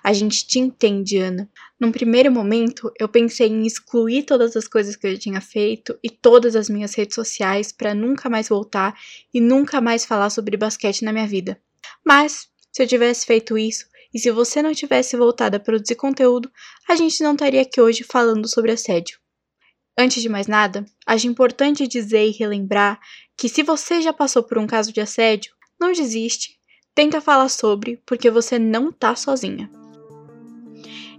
A 0.03 0.13
gente 0.13 0.45
te 0.45 0.59
entende, 0.59 1.17
Ana. 1.17 1.49
Num 1.79 1.91
primeiro 1.91 2.31
momento, 2.31 2.91
eu 2.99 3.07
pensei 3.07 3.47
em 3.47 3.65
excluir 3.65 4.23
todas 4.23 4.55
as 4.55 4.67
coisas 4.67 4.95
que 4.95 5.07
eu 5.07 5.17
tinha 5.17 5.41
feito 5.41 5.97
e 6.03 6.09
todas 6.09 6.55
as 6.55 6.69
minhas 6.69 6.93
redes 6.93 7.15
sociais 7.15 7.71
para 7.71 7.93
nunca 7.93 8.29
mais 8.29 8.49
voltar 8.49 8.97
e 9.33 9.41
nunca 9.41 9.81
mais 9.81 10.05
falar 10.05 10.29
sobre 10.29 10.57
basquete 10.57 11.03
na 11.03 11.13
minha 11.13 11.27
vida. 11.27 11.59
Mas, 12.05 12.47
se 12.71 12.83
eu 12.83 12.87
tivesse 12.87 13.25
feito 13.25 13.57
isso, 13.57 13.85
e 14.13 14.19
se 14.19 14.29
você 14.31 14.61
não 14.61 14.73
tivesse 14.73 15.17
voltado 15.17 15.57
a 15.57 15.59
produzir 15.59 15.95
conteúdo, 15.95 16.51
a 16.87 16.95
gente 16.95 17.23
não 17.23 17.33
estaria 17.33 17.61
aqui 17.61 17.81
hoje 17.81 18.03
falando 18.03 18.47
sobre 18.47 18.71
assédio. 18.71 19.17
Antes 19.97 20.21
de 20.21 20.29
mais 20.29 20.47
nada, 20.47 20.85
acho 21.05 21.27
importante 21.27 21.87
dizer 21.87 22.27
e 22.27 22.31
relembrar 22.31 22.99
que 23.37 23.49
se 23.49 23.63
você 23.63 24.01
já 24.01 24.11
passou 24.11 24.43
por 24.43 24.57
um 24.57 24.67
caso 24.67 24.91
de 24.91 25.01
assédio, 25.01 25.53
não 25.79 25.91
desiste, 25.91 26.59
tenta 26.95 27.21
falar 27.21 27.49
sobre, 27.49 27.99
porque 28.05 28.29
você 28.29 28.57
não 28.59 28.91
tá 28.91 29.15
sozinha. 29.15 29.69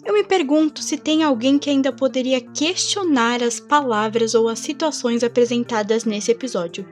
Eu 0.04 0.12
me 0.12 0.22
pergunto 0.22 0.82
se 0.82 0.98
tem 0.98 1.22
alguém 1.22 1.58
que 1.58 1.70
ainda 1.70 1.90
poderia 1.90 2.40
questionar 2.40 3.42
as 3.42 3.58
palavras 3.58 4.34
ou 4.34 4.48
as 4.48 4.58
situações 4.58 5.24
apresentadas 5.24 6.04
nesse 6.04 6.30
episódio. 6.30 6.86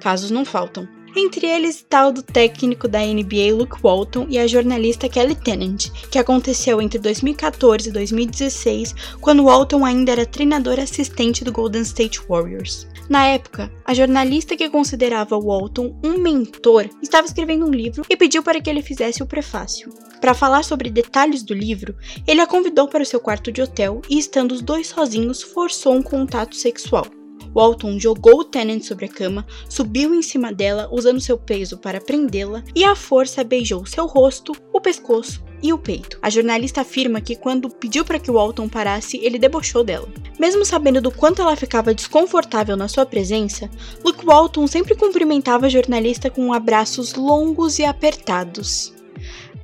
Casos 0.00 0.30
não 0.30 0.44
faltam. 0.44 0.88
Entre 1.16 1.46
eles 1.46 1.84
tal 1.88 2.12
do 2.12 2.22
técnico 2.22 2.88
da 2.88 2.98
NBA 2.98 3.54
Luke 3.54 3.80
Walton 3.80 4.26
e 4.28 4.36
a 4.38 4.46
jornalista 4.48 5.08
Kelly 5.08 5.36
Tennant, 5.36 5.90
que 6.10 6.18
aconteceu 6.18 6.82
entre 6.82 6.98
2014 6.98 7.88
e 7.88 7.92
2016, 7.92 8.94
quando 9.20 9.44
Walton 9.44 9.84
ainda 9.84 10.12
era 10.12 10.26
treinador 10.26 10.80
assistente 10.80 11.44
do 11.44 11.52
Golden 11.52 11.82
State 11.82 12.20
Warriors. 12.28 12.86
Na 13.08 13.26
época, 13.26 13.70
a 13.84 13.92
jornalista 13.92 14.56
que 14.56 14.70
considerava 14.70 15.38
Walton 15.38 15.94
um 16.02 16.18
mentor 16.18 16.88
estava 17.02 17.26
escrevendo 17.26 17.66
um 17.66 17.70
livro 17.70 18.02
e 18.08 18.16
pediu 18.16 18.42
para 18.42 18.60
que 18.60 18.70
ele 18.70 18.80
fizesse 18.80 19.22
o 19.22 19.26
prefácio. 19.26 19.92
Para 20.20 20.32
falar 20.32 20.64
sobre 20.64 20.88
detalhes 20.88 21.42
do 21.42 21.52
livro, 21.52 21.94
ele 22.26 22.40
a 22.40 22.46
convidou 22.46 22.88
para 22.88 23.02
o 23.02 23.06
seu 23.06 23.20
quarto 23.20 23.52
de 23.52 23.60
hotel 23.60 24.00
e, 24.08 24.18
estando 24.18 24.52
os 24.52 24.62
dois 24.62 24.86
sozinhos, 24.86 25.42
forçou 25.42 25.94
um 25.94 26.02
contato 26.02 26.56
sexual. 26.56 27.06
Walton 27.54 27.98
jogou 28.00 28.40
o 28.40 28.44
Tennant 28.44 28.82
sobre 28.82 29.04
a 29.04 29.08
cama, 29.08 29.46
subiu 29.68 30.14
em 30.14 30.22
cima 30.22 30.50
dela 30.50 30.88
usando 30.90 31.20
seu 31.20 31.36
peso 31.36 31.76
para 31.76 32.00
prendê-la 32.00 32.64
e 32.74 32.84
à 32.84 32.96
força 32.96 33.44
beijou 33.44 33.84
seu 33.84 34.06
rosto, 34.06 34.52
o 34.72 34.80
pescoço 34.80 35.44
e 35.64 35.72
o 35.72 35.78
peito. 35.78 36.18
A 36.20 36.28
jornalista 36.28 36.82
afirma 36.82 37.22
que 37.22 37.34
quando 37.34 37.70
pediu 37.70 38.04
para 38.04 38.20
que 38.20 38.30
Walton 38.30 38.68
parasse, 38.68 39.18
ele 39.22 39.38
debochou 39.38 39.82
dela. 39.82 40.06
Mesmo 40.38 40.62
sabendo 40.62 41.00
do 41.00 41.10
quanto 41.10 41.40
ela 41.40 41.56
ficava 41.56 41.94
desconfortável 41.94 42.76
na 42.76 42.86
sua 42.86 43.06
presença, 43.06 43.70
Luke 44.04 44.26
Walton 44.26 44.66
sempre 44.66 44.94
cumprimentava 44.94 45.64
a 45.66 45.70
jornalista 45.70 46.28
com 46.28 46.52
abraços 46.52 47.14
longos 47.14 47.78
e 47.78 47.84
apertados. 47.84 48.93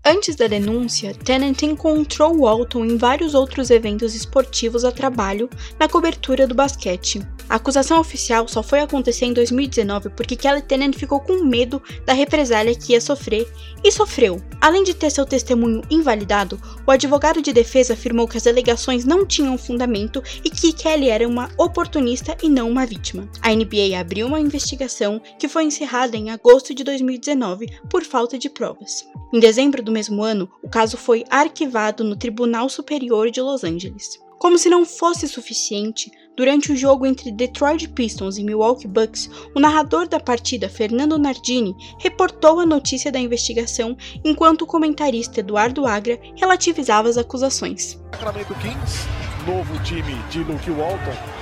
Antes 0.02 0.34
da 0.34 0.46
denúncia, 0.46 1.12
Tennant 1.12 1.60
encontrou 1.62 2.38
Walton 2.38 2.86
em 2.86 2.96
vários 2.96 3.34
outros 3.34 3.68
eventos 3.68 4.14
esportivos 4.14 4.82
a 4.82 4.90
trabalho 4.90 5.50
na 5.78 5.86
cobertura 5.86 6.46
do 6.46 6.54
basquete. 6.54 7.20
A 7.50 7.56
acusação 7.56 8.00
oficial 8.00 8.48
só 8.48 8.62
foi 8.62 8.80
acontecer 8.80 9.26
em 9.26 9.34
2019 9.34 10.08
porque 10.10 10.36
Kelly 10.36 10.62
Tennant 10.62 10.94
ficou 10.94 11.20
com 11.20 11.44
medo 11.44 11.82
da 12.06 12.14
represália 12.14 12.74
que 12.74 12.92
ia 12.92 13.00
sofrer 13.00 13.46
e 13.84 13.92
sofreu. 13.92 14.40
Além 14.58 14.84
de 14.84 14.94
ter 14.94 15.10
seu 15.10 15.26
testemunho 15.26 15.82
invalidado, 15.90 16.58
o 16.86 16.90
advogado 16.90 17.42
de 17.42 17.52
defesa 17.52 17.92
afirmou 17.92 18.26
que 18.26 18.38
as 18.38 18.46
alegações 18.46 19.04
não 19.04 19.26
tinham 19.26 19.58
fundamento 19.58 20.22
e 20.42 20.48
que 20.48 20.72
Kelly 20.72 21.10
era 21.10 21.28
uma 21.28 21.50
oportunista 21.58 22.36
e 22.42 22.48
não 22.48 22.70
uma 22.70 22.86
vítima. 22.86 23.28
A 23.42 23.54
NBA 23.54 23.98
abriu 24.00 24.28
uma 24.28 24.40
investigação 24.40 25.20
que 25.38 25.48
foi 25.48 25.64
encerrada 25.64 26.16
em 26.16 26.30
agosto 26.30 26.74
de 26.74 26.84
2019 26.84 27.66
por 27.90 28.02
falta 28.02 28.38
de 28.38 28.48
provas. 28.48 29.04
Em 29.32 29.38
dezembro 29.38 29.82
do 29.82 29.89
mesmo 29.90 30.22
ano, 30.22 30.48
o 30.62 30.68
caso 30.68 30.96
foi 30.96 31.24
arquivado 31.30 32.04
no 32.04 32.16
Tribunal 32.16 32.68
Superior 32.68 33.30
de 33.30 33.40
Los 33.40 33.64
Angeles. 33.64 34.18
Como 34.38 34.56
se 34.56 34.70
não 34.70 34.86
fosse 34.86 35.28
suficiente, 35.28 36.10
durante 36.34 36.72
o 36.72 36.76
jogo 36.76 37.04
entre 37.04 37.30
Detroit 37.30 37.86
Pistons 37.88 38.38
e 38.38 38.42
Milwaukee 38.42 38.88
Bucks, 38.88 39.28
o 39.54 39.60
narrador 39.60 40.08
da 40.08 40.18
partida, 40.18 40.68
Fernando 40.68 41.18
Nardini, 41.18 41.76
reportou 41.98 42.60
a 42.60 42.64
notícia 42.64 43.12
da 43.12 43.18
investigação 43.18 43.94
enquanto 44.24 44.62
o 44.62 44.66
comentarista 44.66 45.40
Eduardo 45.40 45.86
Agra 45.86 46.18
relativizava 46.36 47.10
as 47.10 47.18
acusações. 47.18 48.00
Sacramento 48.12 48.54
Kings, 48.54 49.06
novo 49.46 49.78
time 49.84 50.14
de 50.30 50.38
Luke 50.42 50.70
Walton, 50.70 51.39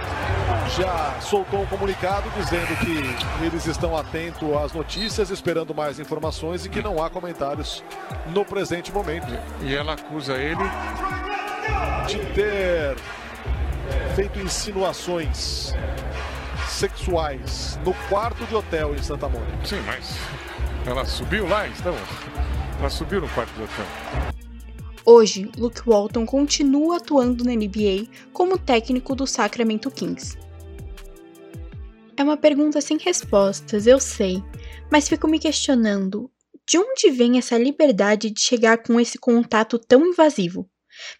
já 0.77 1.17
soltou 1.21 1.63
um 1.63 1.67
comunicado 1.67 2.31
dizendo 2.37 2.77
que 2.79 3.45
eles 3.45 3.67
estão 3.67 3.97
atentos 3.97 4.55
às 4.57 4.73
notícias, 4.73 5.31
esperando 5.31 5.75
mais 5.75 5.99
informações 5.99 6.65
e 6.65 6.69
que 6.69 6.83
não 6.83 7.03
há 7.03 7.11
comentários 7.11 7.83
no 8.27 8.45
presente 8.45 8.93
momento. 8.93 9.27
E 9.63 9.75
ela 9.75 9.95
acusa 9.95 10.35
ele 10.35 10.63
de 12.07 12.19
ter 12.35 12.97
feito 14.15 14.39
insinuações 14.41 15.75
sexuais 16.69 17.79
no 17.85 17.95
quarto 18.09 18.45
de 18.47 18.55
hotel 18.55 18.95
em 18.95 19.03
Santa 19.03 19.29
Mônica. 19.29 19.65
Sim, 19.65 19.83
mas 19.87 20.17
ela 20.87 21.05
subiu 21.05 21.49
lá, 21.49 21.67
então. 21.67 21.95
Ela 22.79 22.91
subiu 22.91 23.21
no 23.21 23.29
quarto 23.31 23.53
de 23.55 23.63
hotel. 23.63 24.28
Hoje, 25.11 25.51
Luke 25.57 25.81
Walton 25.87 26.27
continua 26.27 26.99
atuando 26.99 27.43
na 27.43 27.55
NBA 27.55 28.13
como 28.31 28.59
técnico 28.59 29.15
do 29.15 29.27
Sacramento 29.27 29.91
Kings. 29.91 30.37
É 32.15 32.23
uma 32.23 32.37
pergunta 32.37 32.79
sem 32.83 32.99
respostas, 32.99 33.87
eu 33.87 33.99
sei, 33.99 34.43
mas 34.93 35.09
fico 35.09 35.27
me 35.27 35.39
questionando: 35.39 36.31
de 36.69 36.77
onde 36.77 37.11
vem 37.11 37.39
essa 37.39 37.57
liberdade 37.57 38.29
de 38.29 38.39
chegar 38.39 38.83
com 38.83 39.01
esse 39.01 39.19
contato 39.19 39.79
tão 39.79 40.05
invasivo? 40.05 40.69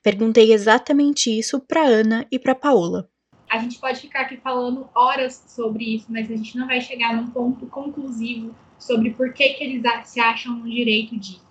Perguntei 0.03 0.53
exatamente 0.53 1.31
isso 1.31 1.59
para 1.59 1.81
Ana 1.81 2.27
e 2.31 2.39
para 2.39 2.55
Paola. 2.55 3.09
A 3.49 3.57
gente 3.57 3.79
pode 3.79 4.01
ficar 4.01 4.25
aqui 4.25 4.37
falando 4.37 4.87
horas 4.95 5.47
sobre 5.49 5.97
isso, 5.97 6.13
mas 6.13 6.31
a 6.31 6.37
gente 6.37 6.59
não 6.59 6.67
vai 6.67 6.83
chegar 6.83 7.17
num 7.17 7.31
ponto 7.31 7.65
conclusivo 7.69 8.55
sobre 8.79 9.13
por 9.15 9.33
que, 9.33 9.49
que 9.55 9.65
eles 9.65 9.83
se 10.05 10.21
acham 10.21 10.57
no 10.57 10.69
direito 10.69 11.19
disso. 11.19 11.48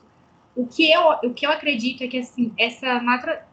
O 0.58 0.66
que, 0.66 0.92
eu, 0.92 1.02
o 1.24 1.34
que 1.34 1.46
eu 1.46 1.52
acredito 1.52 2.04
é 2.04 2.08
que 2.08 2.18
assim, 2.18 2.52
essa 2.58 3.00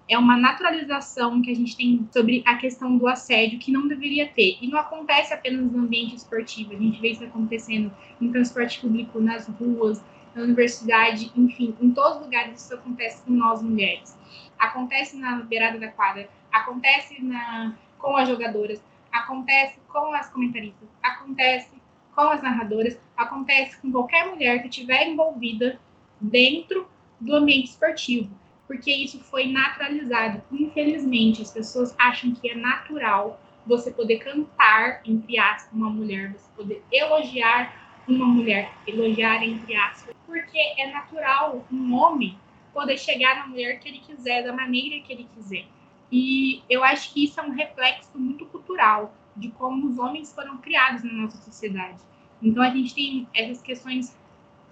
é 0.09 0.19
uma 0.19 0.37
naturalização 0.39 1.43
que 1.43 1.51
a 1.51 1.55
gente 1.55 1.77
tem 1.77 2.09
sobre 2.11 2.43
a 2.47 2.57
questão 2.57 2.97
do 2.97 3.07
assédio 3.07 3.59
que 3.59 3.71
não 3.71 3.87
deveria 3.87 4.27
ter. 4.27 4.57
E 4.61 4.67
não 4.67 4.79
acontece 4.79 5.35
apenas 5.35 5.71
no 5.71 5.81
ambiente 5.81 6.17
esportivo, 6.17 6.73
a 6.73 6.79
gente 6.79 7.01
vê 7.01 7.11
isso 7.11 7.23
acontecendo 7.23 7.93
em 8.21 8.33
transporte 8.33 8.81
público, 8.81 9.21
nas 9.21 9.47
ruas, 9.47 10.03
na 10.35 10.43
universidade, 10.43 11.31
enfim, 11.37 11.75
em 11.81 11.91
todos 11.91 12.17
os 12.17 12.25
lugares 12.25 12.61
isso 12.61 12.75
acontece 12.75 13.23
com 13.23 13.33
nós 13.33 13.63
mulheres 13.63 14.17
acontece 14.59 15.17
na 15.17 15.37
beirada 15.43 15.79
da 15.79 15.89
quadra, 15.89 16.29
acontece 16.51 17.23
na, 17.23 17.75
com 17.99 18.17
as 18.17 18.29
jogadoras, 18.29 18.83
acontece 19.13 19.79
com 19.89 20.13
as 20.13 20.29
comentaristas, 20.31 20.89
acontece 21.03 21.71
com 22.15 22.23
as 22.23 22.43
narradoras, 22.43 22.99
acontece 23.17 23.81
com 23.81 23.91
qualquer 23.91 24.27
mulher 24.27 24.63
que 24.63 24.69
estiver 24.69 25.09
envolvida 25.09 25.79
dentro 26.21 26.89
do 27.25 27.35
ambiente 27.35 27.71
esportivo, 27.71 28.31
porque 28.67 28.93
isso 28.93 29.19
foi 29.19 29.51
naturalizado. 29.51 30.43
Infelizmente, 30.53 31.43
as 31.43 31.51
pessoas 31.51 31.95
acham 31.99 32.33
que 32.33 32.51
é 32.51 32.55
natural 32.55 33.41
você 33.67 33.91
poder 33.91 34.19
cantar, 34.19 35.01
entre 35.05 35.39
aspas, 35.39 35.73
uma 35.73 35.89
mulher, 35.89 36.33
você 36.33 36.51
poder 36.55 36.83
elogiar 36.93 38.05
uma 38.07 38.27
mulher, 38.27 38.71
elogiar 38.87 39.43
entre 39.43 39.75
aspas, 39.75 40.15
porque 40.27 40.59
é 40.59 40.93
natural 40.93 41.65
um 41.73 41.95
homem 41.95 42.39
poder 42.75 42.99
chegar 42.99 43.37
na 43.37 43.47
mulher 43.47 43.81
que 43.81 43.89
ele 43.89 44.01
quiser, 44.01 44.43
da 44.43 44.53
maneira 44.53 45.01
que 45.01 45.13
ele 45.13 45.27
quiser. 45.35 45.65
E 46.13 46.63
eu 46.69 46.85
acho 46.85 47.13
que 47.13 47.25
isso 47.25 47.41
é 47.41 47.43
um 47.43 47.53
reflexo 47.53 48.19
muito 48.19 48.45
cultural 48.47 49.15
de 49.35 49.49
como 49.53 49.89
os 49.89 49.99
homens 49.99 50.33
foram 50.33 50.59
criados 50.59 51.03
na 51.03 51.13
nossa 51.13 51.39
sociedade. 51.39 51.99
Então 52.43 52.63
a 52.63 52.71
gente 52.71 52.95
tem 52.95 53.27
essas 53.33 53.63
questões, 53.63 54.17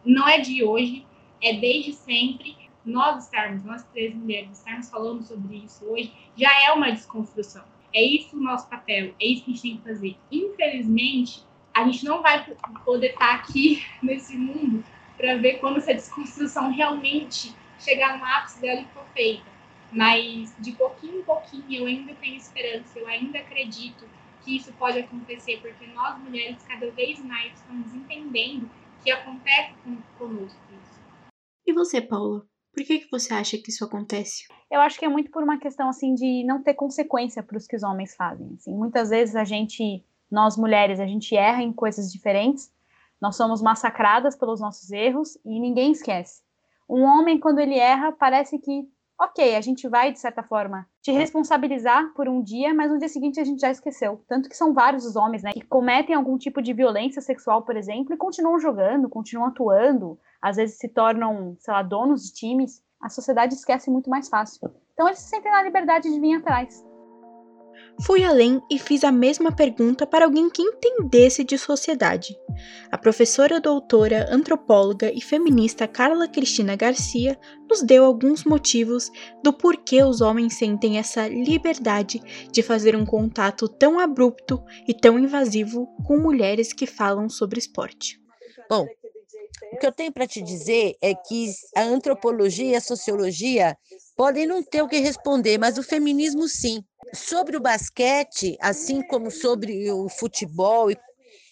não 0.04 0.28
é 0.28 0.38
de 0.38 0.62
hoje, 0.62 1.06
é 1.42 1.54
desde 1.54 1.92
sempre. 1.92 2.56
Nós 2.84 3.24
estarmos, 3.24 3.62
nós 3.62 3.84
três 3.92 4.12
mulheres, 4.14 4.58
estarmos 4.58 4.90
falando 4.90 5.22
sobre 5.22 5.58
isso 5.58 5.84
hoje, 5.84 6.12
já 6.36 6.50
é 6.64 6.72
uma 6.72 6.90
desconstrução. 6.90 7.62
É 7.94 8.02
isso 8.02 8.36
o 8.36 8.40
nosso 8.40 8.68
papel, 8.68 9.14
é 9.20 9.26
isso 9.26 9.44
que 9.44 9.50
a 9.50 9.54
gente 9.54 9.62
tem 9.62 9.76
que 9.76 9.82
fazer. 9.84 10.16
Infelizmente, 10.30 11.44
a 11.74 11.84
gente 11.84 12.04
não 12.04 12.22
vai 12.22 12.44
poder 12.84 13.12
estar 13.12 13.34
aqui 13.34 13.84
nesse 14.02 14.36
mundo 14.36 14.84
para 15.16 15.36
ver 15.36 15.58
quando 15.58 15.78
essa 15.78 15.94
desconstrução 15.94 16.72
realmente 16.72 17.54
chegar 17.78 18.18
no 18.18 18.24
ápice 18.24 18.60
dela 18.60 18.80
e 18.80 18.84
for 18.86 19.04
feita. 19.14 19.44
Mas 19.92 20.54
de 20.58 20.72
pouquinho 20.72 21.20
em 21.20 21.22
pouquinho 21.22 21.64
eu 21.70 21.86
ainda 21.86 22.14
tenho 22.14 22.36
esperança, 22.36 22.98
eu 22.98 23.06
ainda 23.06 23.38
acredito 23.38 24.08
que 24.42 24.56
isso 24.56 24.72
pode 24.72 24.98
acontecer, 24.98 25.58
porque 25.60 25.86
nós 25.88 26.18
mulheres 26.18 26.62
cada 26.66 26.90
vez 26.90 27.22
mais 27.24 27.52
estamos 27.54 27.94
entendendo 27.94 28.68
que 29.02 29.10
acontece 29.10 29.74
conosco 30.18 30.58
isso. 30.70 31.01
E 31.66 31.72
você, 31.72 32.00
Paula? 32.00 32.44
Por 32.72 32.84
que, 32.84 33.00
que 33.00 33.10
você 33.10 33.34
acha 33.34 33.58
que 33.58 33.70
isso 33.70 33.84
acontece? 33.84 34.46
Eu 34.70 34.80
acho 34.80 34.98
que 34.98 35.04
é 35.04 35.08
muito 35.08 35.30
por 35.30 35.42
uma 35.42 35.58
questão 35.58 35.88
assim 35.88 36.14
de 36.14 36.42
não 36.44 36.62
ter 36.62 36.74
consequência 36.74 37.42
para 37.42 37.56
os 37.56 37.66
que 37.66 37.76
os 37.76 37.82
homens 37.82 38.14
fazem. 38.14 38.54
Assim, 38.56 38.74
muitas 38.74 39.10
vezes 39.10 39.36
a 39.36 39.44
gente, 39.44 40.04
nós 40.30 40.56
mulheres, 40.56 40.98
a 40.98 41.06
gente 41.06 41.36
erra 41.36 41.62
em 41.62 41.72
coisas 41.72 42.10
diferentes. 42.10 42.72
Nós 43.20 43.36
somos 43.36 43.60
massacradas 43.60 44.34
pelos 44.34 44.60
nossos 44.60 44.90
erros 44.90 45.38
e 45.44 45.60
ninguém 45.60 45.92
esquece. 45.92 46.42
Um 46.88 47.02
homem, 47.02 47.38
quando 47.38 47.58
ele 47.58 47.78
erra, 47.78 48.10
parece 48.12 48.58
que 48.58 48.88
ok, 49.22 49.54
a 49.54 49.60
gente 49.60 49.88
vai, 49.88 50.12
de 50.12 50.18
certa 50.18 50.42
forma, 50.42 50.86
te 51.00 51.12
responsabilizar 51.12 52.12
por 52.14 52.28
um 52.28 52.42
dia, 52.42 52.74
mas 52.74 52.90
no 52.90 52.98
dia 52.98 53.08
seguinte 53.08 53.38
a 53.38 53.44
gente 53.44 53.60
já 53.60 53.70
esqueceu. 53.70 54.20
Tanto 54.26 54.48
que 54.48 54.56
são 54.56 54.72
vários 54.72 55.06
os 55.06 55.14
homens, 55.14 55.42
né, 55.42 55.52
que 55.52 55.62
cometem 55.62 56.14
algum 56.14 56.36
tipo 56.36 56.60
de 56.60 56.72
violência 56.72 57.22
sexual, 57.22 57.62
por 57.62 57.76
exemplo, 57.76 58.12
e 58.12 58.16
continuam 58.16 58.58
jogando, 58.58 59.08
continuam 59.08 59.48
atuando, 59.48 60.18
às 60.42 60.56
vezes 60.56 60.76
se 60.76 60.88
tornam, 60.88 61.56
sei 61.60 61.72
lá, 61.72 61.82
donos 61.82 62.24
de 62.24 62.34
times. 62.34 62.82
A 63.00 63.08
sociedade 63.08 63.54
esquece 63.54 63.90
muito 63.90 64.10
mais 64.10 64.28
fácil. 64.28 64.70
Então 64.92 65.06
eles 65.06 65.20
se 65.20 65.28
sentem 65.28 65.50
na 65.50 65.62
liberdade 65.62 66.10
de 66.10 66.20
vir 66.20 66.34
atrás. 66.34 66.84
Fui 68.00 68.24
além 68.24 68.60
e 68.70 68.78
fiz 68.78 69.04
a 69.04 69.12
mesma 69.12 69.52
pergunta 69.52 70.06
para 70.06 70.24
alguém 70.24 70.48
que 70.50 70.62
entendesse 70.62 71.44
de 71.44 71.56
sociedade. 71.56 72.36
A 72.90 72.98
professora 72.98 73.60
doutora, 73.60 74.26
antropóloga 74.30 75.12
e 75.12 75.20
feminista 75.20 75.86
Carla 75.86 76.26
Cristina 76.26 76.74
Garcia 76.74 77.38
nos 77.68 77.82
deu 77.82 78.04
alguns 78.04 78.44
motivos 78.44 79.10
do 79.42 79.52
porquê 79.52 80.02
os 80.02 80.20
homens 80.20 80.54
sentem 80.54 80.98
essa 80.98 81.28
liberdade 81.28 82.20
de 82.50 82.62
fazer 82.62 82.96
um 82.96 83.04
contato 83.04 83.68
tão 83.68 84.00
abrupto 84.00 84.62
e 84.88 84.94
tão 84.94 85.18
invasivo 85.18 85.86
com 86.04 86.18
mulheres 86.18 86.72
que 86.72 86.86
falam 86.86 87.28
sobre 87.28 87.58
esporte. 87.58 88.20
Bom, 88.68 88.86
que 89.82 89.86
eu 89.88 89.92
tenho 89.92 90.12
para 90.12 90.28
te 90.28 90.40
dizer 90.40 90.96
é 91.02 91.12
que 91.12 91.50
a 91.76 91.82
antropologia 91.82 92.70
e 92.70 92.76
a 92.76 92.80
sociologia 92.80 93.76
podem 94.16 94.46
não 94.46 94.62
ter 94.62 94.80
o 94.80 94.86
que 94.86 94.98
responder, 94.98 95.58
mas 95.58 95.76
o 95.76 95.82
feminismo 95.82 96.46
sim. 96.46 96.84
Sobre 97.12 97.56
o 97.56 97.60
basquete, 97.60 98.56
assim 98.60 99.02
como 99.02 99.28
sobre 99.28 99.90
o 99.90 100.08
futebol 100.08 100.88
e, 100.88 100.96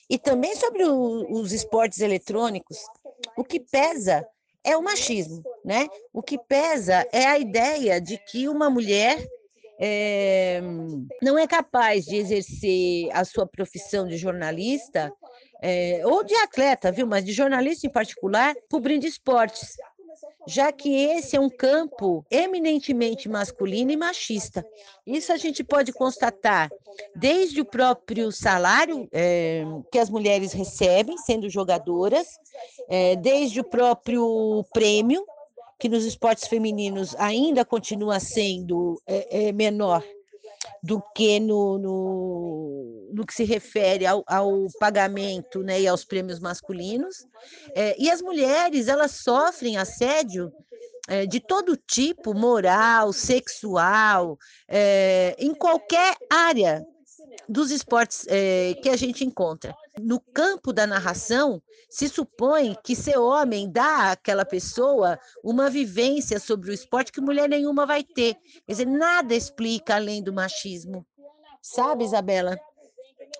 e 0.08 0.16
também 0.16 0.54
sobre 0.54 0.84
o, 0.84 1.40
os 1.40 1.52
esportes 1.52 1.98
eletrônicos, 1.98 2.78
o 3.36 3.42
que 3.42 3.58
pesa 3.58 4.24
é 4.62 4.76
o 4.76 4.82
machismo, 4.82 5.42
né? 5.64 5.88
O 6.12 6.22
que 6.22 6.38
pesa 6.38 7.04
é 7.10 7.26
a 7.26 7.36
ideia 7.36 8.00
de 8.00 8.16
que 8.16 8.48
uma 8.48 8.70
mulher 8.70 9.26
é, 9.80 10.60
não 11.20 11.36
é 11.36 11.48
capaz 11.48 12.04
de 12.04 12.14
exercer 12.14 13.08
a 13.12 13.24
sua 13.24 13.44
profissão 13.44 14.06
de 14.06 14.16
jornalista 14.16 15.12
é, 15.62 16.02
ou 16.04 16.24
de 16.24 16.34
atleta, 16.36 16.90
viu? 16.90 17.06
Mas 17.06 17.24
de 17.24 17.32
jornalista 17.32 17.86
em 17.86 17.90
particular, 17.90 18.54
cobrindo 18.70 19.06
esportes 19.06 19.76
já 20.46 20.72
que 20.72 20.94
esse 20.94 21.36
é 21.36 21.40
um 21.40 21.50
campo 21.50 22.24
eminentemente 22.30 23.28
masculino 23.28 23.90
e 23.90 23.96
machista. 23.96 24.64
Isso 25.06 25.32
a 25.32 25.36
gente 25.36 25.62
pode 25.62 25.92
constatar 25.92 26.70
desde 27.14 27.60
o 27.60 27.64
próprio 27.64 28.32
salário 28.32 29.08
é, 29.12 29.62
que 29.92 29.98
as 29.98 30.10
mulheres 30.10 30.52
recebem, 30.52 31.16
sendo 31.18 31.48
jogadoras, 31.48 32.26
é, 32.88 33.16
desde 33.16 33.60
o 33.60 33.64
próprio 33.64 34.64
prêmio, 34.72 35.24
que 35.78 35.88
nos 35.88 36.04
esportes 36.04 36.46
femininos 36.46 37.14
ainda 37.16 37.64
continua 37.64 38.20
sendo 38.20 39.00
é, 39.06 39.50
menor 39.52 40.04
do 40.82 41.02
que 41.14 41.40
no, 41.40 41.78
no, 41.78 42.79
no 43.12 43.26
que 43.26 43.34
se 43.34 43.44
refere 43.44 44.06
ao, 44.06 44.24
ao, 44.26 44.66
pagamento 44.78 45.62
né, 45.62 45.80
e 45.80 45.88
aos 45.88 46.04
prêmios 46.04 46.40
masculinos. 46.40 47.26
É, 47.74 47.96
e 47.98 48.10
as 48.10 48.20
mulheres, 48.20 48.88
elas 48.88 49.12
sofrem 49.12 49.76
assédio 49.76 50.52
é, 51.08 51.26
de 51.26 51.40
todo 51.40 51.76
tipo, 51.76 52.34
moral, 52.34 53.12
sexual, 53.12 54.38
é, 54.68 55.34
em 55.38 55.54
qualquer 55.54 56.16
área 56.30 56.84
dos 57.48 57.70
esportes 57.70 58.24
é, 58.28 58.74
que 58.80 58.88
a 58.88 58.96
gente 58.96 59.24
encontra. 59.24 59.74
No 60.00 60.20
campo 60.20 60.72
da 60.72 60.86
narração, 60.86 61.60
se 61.88 62.08
supõe 62.08 62.76
que 62.84 62.94
ser 62.94 63.18
homem 63.18 63.70
dá 63.70 64.12
àquela 64.12 64.44
pessoa 64.44 65.18
uma 65.42 65.68
vivência 65.68 66.38
sobre 66.38 66.70
o 66.70 66.72
esporte 66.72 67.10
que 67.10 67.20
mulher 67.20 67.48
nenhuma 67.48 67.84
vai 67.84 68.04
ter. 68.04 68.36
Quer 68.64 68.72
dizer, 68.72 68.86
nada 68.86 69.34
explica 69.34 69.96
além 69.96 70.22
do 70.22 70.32
machismo. 70.32 71.04
Sabe, 71.60 72.04
Isabela? 72.04 72.56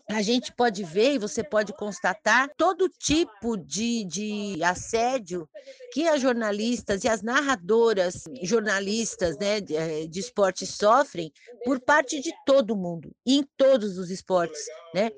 A 0.08 0.22
gente 0.22 0.52
pode 0.52 0.82
ver 0.82 1.14
e 1.14 1.18
você 1.18 1.42
pode 1.42 1.72
constatar 1.72 2.50
todo 2.56 2.88
tipo 2.88 3.56
de, 3.56 4.04
de 4.04 4.62
assédio 4.62 5.48
que 5.92 6.06
as 6.08 6.20
jornalistas 6.20 7.04
e 7.04 7.08
as 7.08 7.22
narradoras 7.22 8.24
jornalistas 8.42 9.38
né, 9.38 9.60
de, 9.60 9.76
eh, 9.76 10.06
de 10.06 10.20
esporte 10.20 10.66
sofrem 10.66 11.32
por 11.64 11.80
parte 11.80 12.20
de 12.20 12.32
todo 12.44 12.76
mundo, 12.76 13.10
em 13.26 13.44
todos 13.56 13.98
os 13.98 14.10
esportes. 14.10 14.60
Né? 14.94 15.10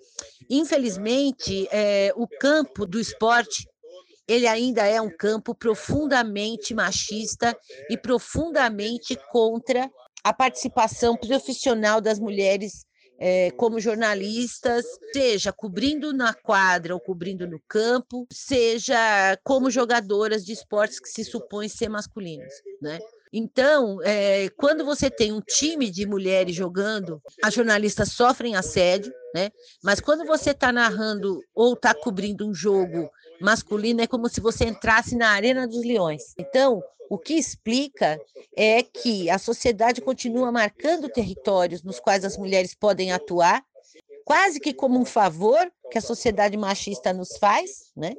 Infelizmente, 0.51 1.67
é, 1.71 2.13
o 2.15 2.27
campo 2.27 2.87
do 2.87 3.01
esporte 3.01 3.67
ele 4.29 4.47
ainda 4.47 4.87
é 4.87 5.01
um 5.01 5.11
campo 5.11 5.55
profundamente 5.55 6.75
machista 6.75 7.57
e 7.91 7.97
profundamente 7.97 9.19
contra 9.31 9.91
a 10.23 10.33
participação 10.33 11.17
profissional 11.17 12.01
das 12.01 12.21
mulheres 12.21 12.87
é, 13.25 13.53
como 13.53 13.79
jornalistas, 13.79 14.85
seja 15.13 15.53
cobrindo 15.53 16.13
na 16.13 16.35
quadra 16.35 16.93
ou 16.93 16.99
cobrindo 16.99 17.47
no 17.47 17.61
campo, 17.69 18.27
seja 18.33 19.39
como 19.45 19.71
jogadoras 19.71 20.45
de 20.45 20.53
esportes 20.53 20.99
que 20.99 21.09
se 21.09 21.25
supõem 21.25 21.69
ser 21.69 21.89
masculinos, 21.89 22.53
né? 22.81 22.99
Então, 23.33 23.99
é, 24.03 24.49
quando 24.57 24.85
você 24.85 25.09
tem 25.09 25.33
um 25.33 25.41
time 25.41 25.89
de 25.89 26.05
mulheres 26.05 26.57
jogando, 26.57 27.23
as 27.45 27.55
jornalistas 27.55 28.11
sofrem 28.11 28.57
assédio, 28.57 29.13
né? 29.33 29.51
Mas 29.85 30.01
quando 30.01 30.27
você 30.27 30.51
está 30.51 30.73
narrando 30.73 31.41
ou 31.55 31.75
está 31.75 31.95
cobrindo 31.95 32.45
um 32.47 32.53
jogo 32.53 33.09
masculino, 33.43 34.01
é 34.01 34.07
como 34.07 34.29
se 34.29 34.41
você 34.41 34.65
entrasse 34.65 35.17
na 35.17 35.31
Arena 35.31 35.67
dos 35.67 35.85
Leões. 35.85 36.35
Então, 36.39 36.83
o 37.11 37.19
que 37.19 37.35
explica 37.35 38.19
é 38.57 38.83
que 38.83 39.29
a 39.29 39.39
sociedade 39.39 40.01
continua 40.01 40.51
marcando 40.51 41.09
territórios 41.09 41.83
nos 41.83 42.01
quais 42.01 42.25
as 42.25 42.39
mulheres 42.39 42.75
podem 42.75 43.13
atuar, 43.13 43.63
quase 44.25 44.59
que 44.59 44.73
como 44.73 44.99
um 44.99 45.05
favor 45.05 45.71
que 45.91 45.99
a 45.99 46.03
sociedade 46.03 46.57
machista 46.57 47.13
nos 47.13 47.37
faz, 47.37 47.93
né? 47.95 48.15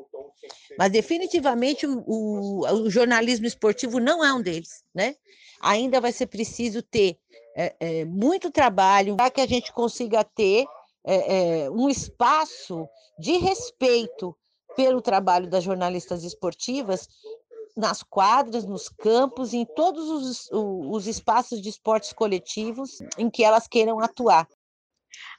Mas 0.77 0.91
definitivamente 0.91 1.87
o, 1.87 2.03
o, 2.05 2.83
o 2.83 2.89
jornalismo 2.89 3.47
esportivo 3.47 3.99
não 3.99 4.23
é 4.23 4.31
um 4.33 4.41
deles, 4.41 4.83
né? 4.93 5.15
Ainda 5.61 6.01
vai 6.01 6.11
ser 6.11 6.27
preciso 6.27 6.83
ter 6.83 7.17
é, 7.55 7.75
é, 7.79 8.05
muito 8.05 8.51
trabalho 8.51 9.15
para 9.15 9.31
que 9.31 9.41
a 9.41 9.47
gente 9.47 9.71
consiga 9.71 10.23
ter 10.23 10.65
é, 11.05 11.69
um 11.71 11.89
espaço 11.89 12.87
de 13.17 13.37
respeito 13.37 14.35
pelo 14.75 15.01
trabalho 15.01 15.49
das 15.49 15.63
jornalistas 15.63 16.23
esportivas 16.23 17.07
nas 17.75 18.03
quadras, 18.03 18.65
nos 18.65 18.87
campos, 18.87 19.53
em 19.53 19.65
todos 19.65 20.07
os, 20.09 20.49
os 20.51 21.07
espaços 21.07 21.61
de 21.61 21.69
esportes 21.69 22.13
coletivos 22.13 22.99
em 23.17 23.29
que 23.29 23.43
elas 23.43 23.67
queiram 23.67 23.99
atuar. 23.99 24.47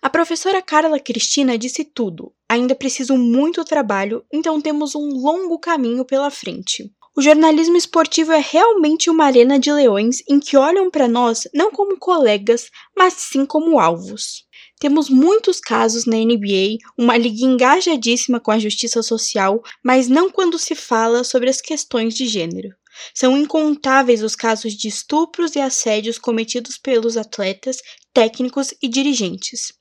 A 0.03 0.11
professora 0.11 0.62
Carla 0.62 1.01
Cristina 1.01 1.59
disse 1.59 1.85
tudo. 1.85 2.33
Ainda 2.49 2.75
preciso 2.75 3.16
muito 3.16 3.64
trabalho, 3.64 4.25
então 4.33 4.61
temos 4.61 4.94
um 4.94 5.09
longo 5.09 5.59
caminho 5.59 6.05
pela 6.05 6.31
frente. 6.31 6.92
O 7.16 7.23
jornalismo 7.23 7.77
esportivo 7.77 8.33
é 8.33 8.40
realmente 8.40 9.09
uma 9.09 9.25
arena 9.25 9.59
de 9.59 9.73
leões 9.73 10.18
em 10.29 10.40
que 10.40 10.57
olham 10.57 10.90
para 10.90 11.07
nós 11.07 11.49
não 11.55 11.70
como 11.70 11.97
colegas, 11.97 12.70
mas 12.97 13.14
sim 13.14 13.47
como 13.47 13.79
alvos. 13.79 14.43
Temos 14.78 15.08
muitos 15.08 15.60
casos 15.60 16.04
na 16.04 16.16
NBA, 16.16 16.78
uma 16.98 17.16
liga 17.16 17.44
engajadíssima 17.44 18.40
com 18.40 18.50
a 18.50 18.58
justiça 18.58 19.02
social, 19.02 19.62
mas 19.82 20.08
não 20.08 20.30
quando 20.30 20.58
se 20.58 20.74
fala 20.74 21.24
sobre 21.24 21.48
as 21.48 21.60
questões 21.60 22.14
de 22.14 22.26
gênero. 22.26 22.70
São 23.14 23.37
incontáveis 23.37 24.22
os 24.22 24.37
casos 24.37 24.74
de 24.74 24.88
estupros 24.88 25.56
e 25.56 25.60
assédios 25.60 26.18
cometidos 26.18 26.78
pelos 26.78 27.16
atletas, 27.16 27.78
técnicos 28.12 28.74
e 28.82 28.88
dirigentes. 28.88 29.72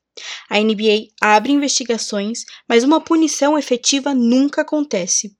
A 0.49 0.59
NBA 0.59 1.07
abre 1.21 1.51
investigações, 1.51 2.43
mas 2.67 2.83
uma 2.83 3.01
punição 3.01 3.57
efetiva 3.57 4.13
nunca 4.13 4.61
acontece. 4.61 5.35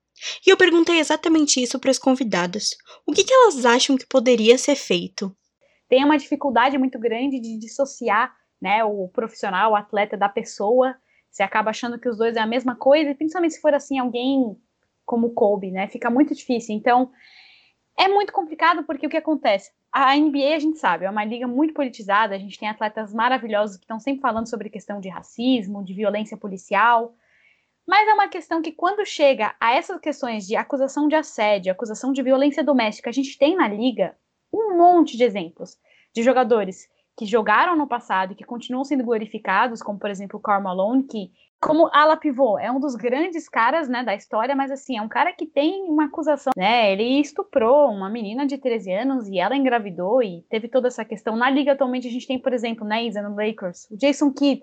E 0.45 0.49
eu 0.49 0.57
perguntei 0.57 0.99
exatamente 0.99 1.61
isso 1.61 1.79
para 1.79 1.91
as 1.91 1.99
convidadas. 1.99 2.69
O 3.05 3.11
que, 3.11 3.23
que 3.23 3.33
elas 3.33 3.65
acham 3.65 3.97
que 3.97 4.07
poderia 4.07 4.57
ser 4.57 4.75
feito? 4.75 5.35
Tem 5.89 6.03
uma 6.03 6.17
dificuldade 6.17 6.77
muito 6.77 6.97
grande 6.97 7.39
de 7.39 7.59
dissociar 7.59 8.33
né, 8.63 8.82
o 8.82 9.10
profissional, 9.10 9.73
o 9.73 9.76
atleta 9.76 10.15
da 10.15 10.30
pessoa. 10.30 10.95
Você 11.30 11.43
acaba 11.43 11.71
achando 11.71 11.99
que 11.99 12.08
os 12.08 12.17
dois 12.17 12.38
é 12.38 12.39
a 12.39 12.47
mesma 12.47 12.78
coisa, 12.78 13.10
e 13.10 13.15
principalmente 13.15 13.56
se 13.56 13.62
for 13.62 13.73
assim, 13.73 13.99
alguém 13.99 14.58
como 15.06 15.32
Kobe, 15.32 15.69
né? 15.69 15.89
Fica 15.89 16.10
muito 16.10 16.34
difícil. 16.34 16.73
Então, 16.73 17.12
é 17.99 18.08
muito 18.08 18.32
complicado 18.32 18.86
porque 18.86 19.06
o 19.06 19.10
que 19.10 19.17
acontece? 19.17 19.73
A 19.91 20.15
NBA, 20.15 20.56
a 20.56 20.60
gente 20.60 20.78
sabe, 20.78 21.04
é 21.04 21.10
uma 21.10 21.26
liga 21.26 21.45
muito 21.45 21.73
politizada, 21.73 22.34
a 22.34 22.38
gente 22.38 22.58
tem 22.58 22.69
atletas 22.69 23.13
maravilhosos 23.13 23.76
que 23.76 23.84
estão 23.84 23.99
sempre 23.99 24.21
falando 24.21 24.49
sobre 24.49 24.69
questão 24.69 25.02
de 25.02 25.10
racismo, 25.10 25.84
de 25.84 25.93
violência 25.93 26.38
policial, 26.38 27.13
mas 27.86 28.08
é 28.08 28.13
uma 28.13 28.30
questão 28.30 28.62
que, 28.62 28.71
quando 28.71 29.06
chega 29.06 29.54
a 29.60 29.73
essas 29.73 29.99
questões 29.99 30.47
de 30.47 30.56
acusação 30.56 31.10
de 31.10 31.15
assédio, 31.15 31.71
acusação 31.71 32.13
de 32.13 32.23
violência 32.23 32.63
doméstica, 32.63 33.10
a 33.10 33.13
gente 33.13 33.38
tem 33.38 33.58
na 33.58 33.67
liga 33.67 34.15
um 34.54 34.78
monte 34.78 35.17
de 35.17 35.23
exemplos 35.26 35.78
de 36.15 36.23
jogadores 36.23 36.88
que 37.17 37.26
jogaram 37.26 37.76
no 37.76 37.88
passado 37.88 38.34
e 38.34 38.36
que 38.36 38.43
continuam 38.43 38.84
sendo 38.84 39.04
glorificados, 39.04 39.82
como 39.82 39.99
por 39.99 40.10
exemplo 40.10 40.39
o 40.39 40.41
Karl 40.41 40.62
Malone, 40.62 41.04
que 41.04 41.32
como 41.63 41.89
ala 41.93 42.17
pivô, 42.17 42.60
é 42.60 42.69
um 42.69 42.80
dos 42.80 42.93
grandes 42.93 43.47
caras, 43.47 43.88
né, 43.88 44.04
da 44.04 44.13
história, 44.13 44.54
mas 44.54 44.69
assim, 44.69 44.97
é 44.97 45.02
um 45.02 45.08
cara 45.08 45.32
que 45.32 45.45
tem 45.45 45.86
uma 45.86 46.06
acusação, 46.06 46.52
né, 46.58 46.91
ele 46.91 47.21
estuprou 47.21 47.89
uma 47.89 48.10
menina 48.10 48.45
de 48.45 48.58
13 48.58 48.91
anos 48.91 49.30
e 49.30 49.39
ela 49.39 49.56
engravidou 49.56 50.21
e 50.21 50.43
teve 50.49 50.67
toda 50.67 50.89
essa 50.89 51.06
questão. 51.06 51.38
Na 51.38 51.49
liga 51.49 51.71
atualmente 51.71 52.08
a 52.08 52.12
gente 52.12 52.28
tem, 52.28 52.38
por 52.38 52.52
exemplo, 52.52 52.86
né, 52.86 53.06
Isa, 53.06 53.21
no 53.21 53.36
Lakers, 53.36 53.89
o 53.89 53.95
Jason 53.95 54.34
Kidd, 54.34 54.62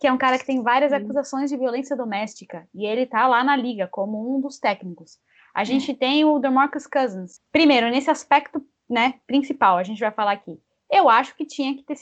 que 0.00 0.06
é 0.06 0.12
um 0.12 0.18
cara 0.18 0.38
que 0.38 0.46
tem 0.46 0.62
várias 0.62 0.92
Sim. 0.92 0.98
acusações 0.98 1.50
de 1.50 1.56
violência 1.56 1.96
doméstica, 1.96 2.68
e 2.72 2.86
ele 2.86 3.06
tá 3.06 3.26
lá 3.26 3.42
na 3.42 3.56
liga 3.56 3.88
como 3.90 4.36
um 4.36 4.40
dos 4.40 4.60
técnicos. 4.60 5.18
A 5.52 5.64
gente 5.64 5.94
tem 5.94 6.24
o 6.24 6.38
DeMarcus 6.38 6.86
Cousins. 6.86 7.40
Primeiro, 7.50 7.88
nesse 7.88 8.10
aspecto, 8.10 8.62
né, 8.88 9.14
principal, 9.26 9.78
a 9.78 9.82
gente 9.82 9.98
vai 9.98 10.12
falar 10.12 10.32
aqui. 10.32 10.60
Eu 10.90 11.08
acho 11.08 11.36
que 11.36 11.44
tinha 11.44 11.74
que 11.76 11.82
ter, 11.82 11.96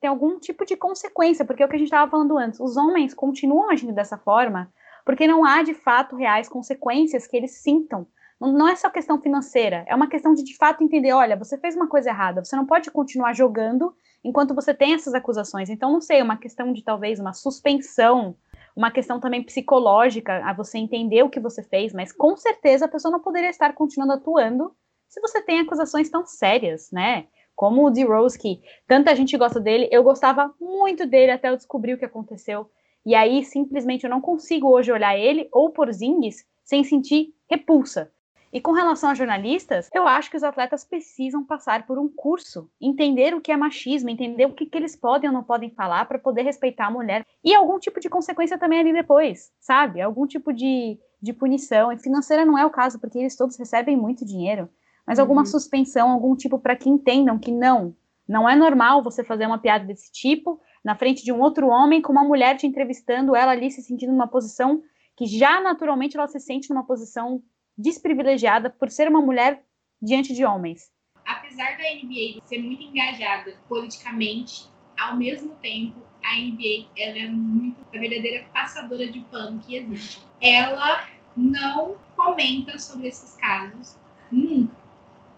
ter 0.00 0.06
algum 0.06 0.38
tipo 0.38 0.64
de 0.64 0.76
consequência, 0.76 1.44
porque 1.44 1.62
é 1.62 1.66
o 1.66 1.68
que 1.68 1.76
a 1.76 1.78
gente 1.78 1.86
estava 1.86 2.10
falando 2.10 2.36
antes. 2.36 2.58
Os 2.58 2.76
homens 2.76 3.14
continuam 3.14 3.70
agindo 3.70 3.92
dessa 3.92 4.18
forma 4.18 4.72
porque 5.04 5.26
não 5.26 5.44
há 5.44 5.62
de 5.62 5.74
fato 5.74 6.16
reais 6.16 6.48
consequências 6.48 7.26
que 7.26 7.36
eles 7.36 7.62
sintam. 7.62 8.06
Não, 8.40 8.52
não 8.52 8.68
é 8.68 8.74
só 8.74 8.90
questão 8.90 9.20
financeira, 9.20 9.84
é 9.86 9.94
uma 9.94 10.08
questão 10.08 10.34
de 10.34 10.42
de 10.42 10.56
fato 10.56 10.82
entender: 10.82 11.12
olha, 11.12 11.36
você 11.36 11.58
fez 11.58 11.76
uma 11.76 11.88
coisa 11.88 12.10
errada, 12.10 12.44
você 12.44 12.56
não 12.56 12.66
pode 12.66 12.90
continuar 12.90 13.34
jogando 13.34 13.94
enquanto 14.24 14.54
você 14.54 14.72
tem 14.74 14.94
essas 14.94 15.14
acusações. 15.14 15.68
Então, 15.68 15.92
não 15.92 16.00
sei, 16.00 16.22
uma 16.22 16.36
questão 16.36 16.72
de 16.72 16.82
talvez 16.82 17.20
uma 17.20 17.32
suspensão, 17.32 18.36
uma 18.74 18.90
questão 18.90 19.20
também 19.20 19.42
psicológica, 19.42 20.42
a 20.44 20.52
você 20.52 20.78
entender 20.78 21.22
o 21.22 21.30
que 21.30 21.38
você 21.38 21.62
fez, 21.62 21.92
mas 21.92 22.10
com 22.10 22.36
certeza 22.36 22.86
a 22.86 22.88
pessoa 22.88 23.12
não 23.12 23.20
poderia 23.20 23.50
estar 23.50 23.72
continuando 23.74 24.14
atuando 24.14 24.74
se 25.08 25.20
você 25.20 25.40
tem 25.40 25.60
acusações 25.60 26.10
tão 26.10 26.26
sérias, 26.26 26.90
né? 26.90 27.28
Como 27.54 27.86
o 27.86 27.90
D. 27.90 28.04
Rose, 28.04 28.38
que 28.38 28.60
tanta 28.86 29.14
gente 29.14 29.36
gosta 29.36 29.60
dele, 29.60 29.88
eu 29.90 30.02
gostava 30.02 30.52
muito 30.60 31.06
dele 31.06 31.32
até 31.32 31.48
eu 31.50 31.56
descobrir 31.56 31.94
o 31.94 31.98
que 31.98 32.04
aconteceu. 32.04 32.68
E 33.06 33.14
aí, 33.14 33.44
simplesmente, 33.44 34.04
eu 34.04 34.10
não 34.10 34.20
consigo 34.20 34.68
hoje 34.68 34.90
olhar 34.90 35.16
ele 35.16 35.48
ou 35.52 35.70
por 35.70 35.92
Zings 35.92 36.44
sem 36.64 36.82
sentir 36.82 37.34
repulsa. 37.48 38.10
E 38.54 38.60
com 38.60 38.70
relação 38.70 39.10
a 39.10 39.14
jornalistas, 39.14 39.90
eu 39.92 40.06
acho 40.06 40.30
que 40.30 40.36
os 40.36 40.44
atletas 40.44 40.84
precisam 40.84 41.44
passar 41.44 41.88
por 41.88 41.98
um 41.98 42.08
curso, 42.08 42.70
entender 42.80 43.34
o 43.34 43.40
que 43.40 43.50
é 43.50 43.56
machismo, 43.56 44.08
entender 44.08 44.46
o 44.46 44.52
que, 44.52 44.64
que 44.64 44.78
eles 44.78 44.94
podem 44.94 45.28
ou 45.28 45.34
não 45.34 45.42
podem 45.42 45.70
falar 45.70 46.06
para 46.06 46.20
poder 46.20 46.42
respeitar 46.42 46.86
a 46.86 46.90
mulher 46.90 47.26
e 47.42 47.52
algum 47.52 47.80
tipo 47.80 47.98
de 47.98 48.08
consequência 48.08 48.56
também 48.56 48.78
ali 48.78 48.92
depois, 48.92 49.50
sabe? 49.58 50.00
Algum 50.00 50.24
tipo 50.24 50.52
de, 50.52 50.96
de 51.20 51.32
punição. 51.32 51.90
E 51.90 51.98
financeira 51.98 52.44
não 52.44 52.56
é 52.56 52.64
o 52.64 52.70
caso, 52.70 53.00
porque 53.00 53.18
eles 53.18 53.34
todos 53.34 53.56
recebem 53.56 53.96
muito 53.96 54.24
dinheiro, 54.24 54.68
mas 55.06 55.18
alguma 55.18 55.42
uhum. 55.42 55.46
suspensão, 55.46 56.10
algum 56.10 56.34
tipo 56.34 56.58
para 56.58 56.76
que 56.76 56.88
entendam 56.88 57.38
que 57.38 57.52
não, 57.52 57.94
não 58.26 58.48
é 58.48 58.56
normal 58.56 59.02
você 59.02 59.22
fazer 59.22 59.46
uma 59.46 59.58
piada 59.58 59.84
desse 59.84 60.10
tipo 60.10 60.60
na 60.84 60.94
frente 60.94 61.24
de 61.24 61.32
um 61.32 61.40
outro 61.40 61.68
homem 61.68 62.02
com 62.02 62.12
uma 62.12 62.24
mulher 62.24 62.56
te 62.56 62.66
entrevistando, 62.66 63.34
ela 63.34 63.52
ali 63.52 63.70
se 63.70 63.82
sentindo 63.82 64.12
numa 64.12 64.28
posição 64.28 64.82
que 65.16 65.26
já 65.26 65.60
naturalmente 65.60 66.16
ela 66.16 66.26
se 66.26 66.40
sente 66.40 66.68
numa 66.70 66.84
posição 66.84 67.42
desprivilegiada 67.76 68.68
por 68.70 68.90
ser 68.90 69.08
uma 69.08 69.20
mulher 69.20 69.64
diante 70.00 70.34
de 70.34 70.44
homens. 70.44 70.92
Apesar 71.26 71.78
da 71.78 71.84
NBA 71.84 72.40
ser 72.44 72.58
muito 72.58 72.82
engajada 72.82 73.54
politicamente, 73.68 74.68
ao 74.98 75.16
mesmo 75.16 75.54
tempo 75.56 76.00
a 76.22 76.36
NBA 76.36 76.88
ela 76.96 77.18
é 77.18 77.28
muito 77.28 77.80
a 77.94 77.98
verdadeira 77.98 78.46
passadora 78.52 79.10
de 79.10 79.20
pano 79.20 79.60
que 79.60 79.76
existe. 79.76 80.26
Ela 80.40 81.08
não 81.36 81.96
comenta 82.16 82.78
sobre 82.78 83.08
esses 83.08 83.36
casos 83.36 83.98
nunca, 84.30 84.73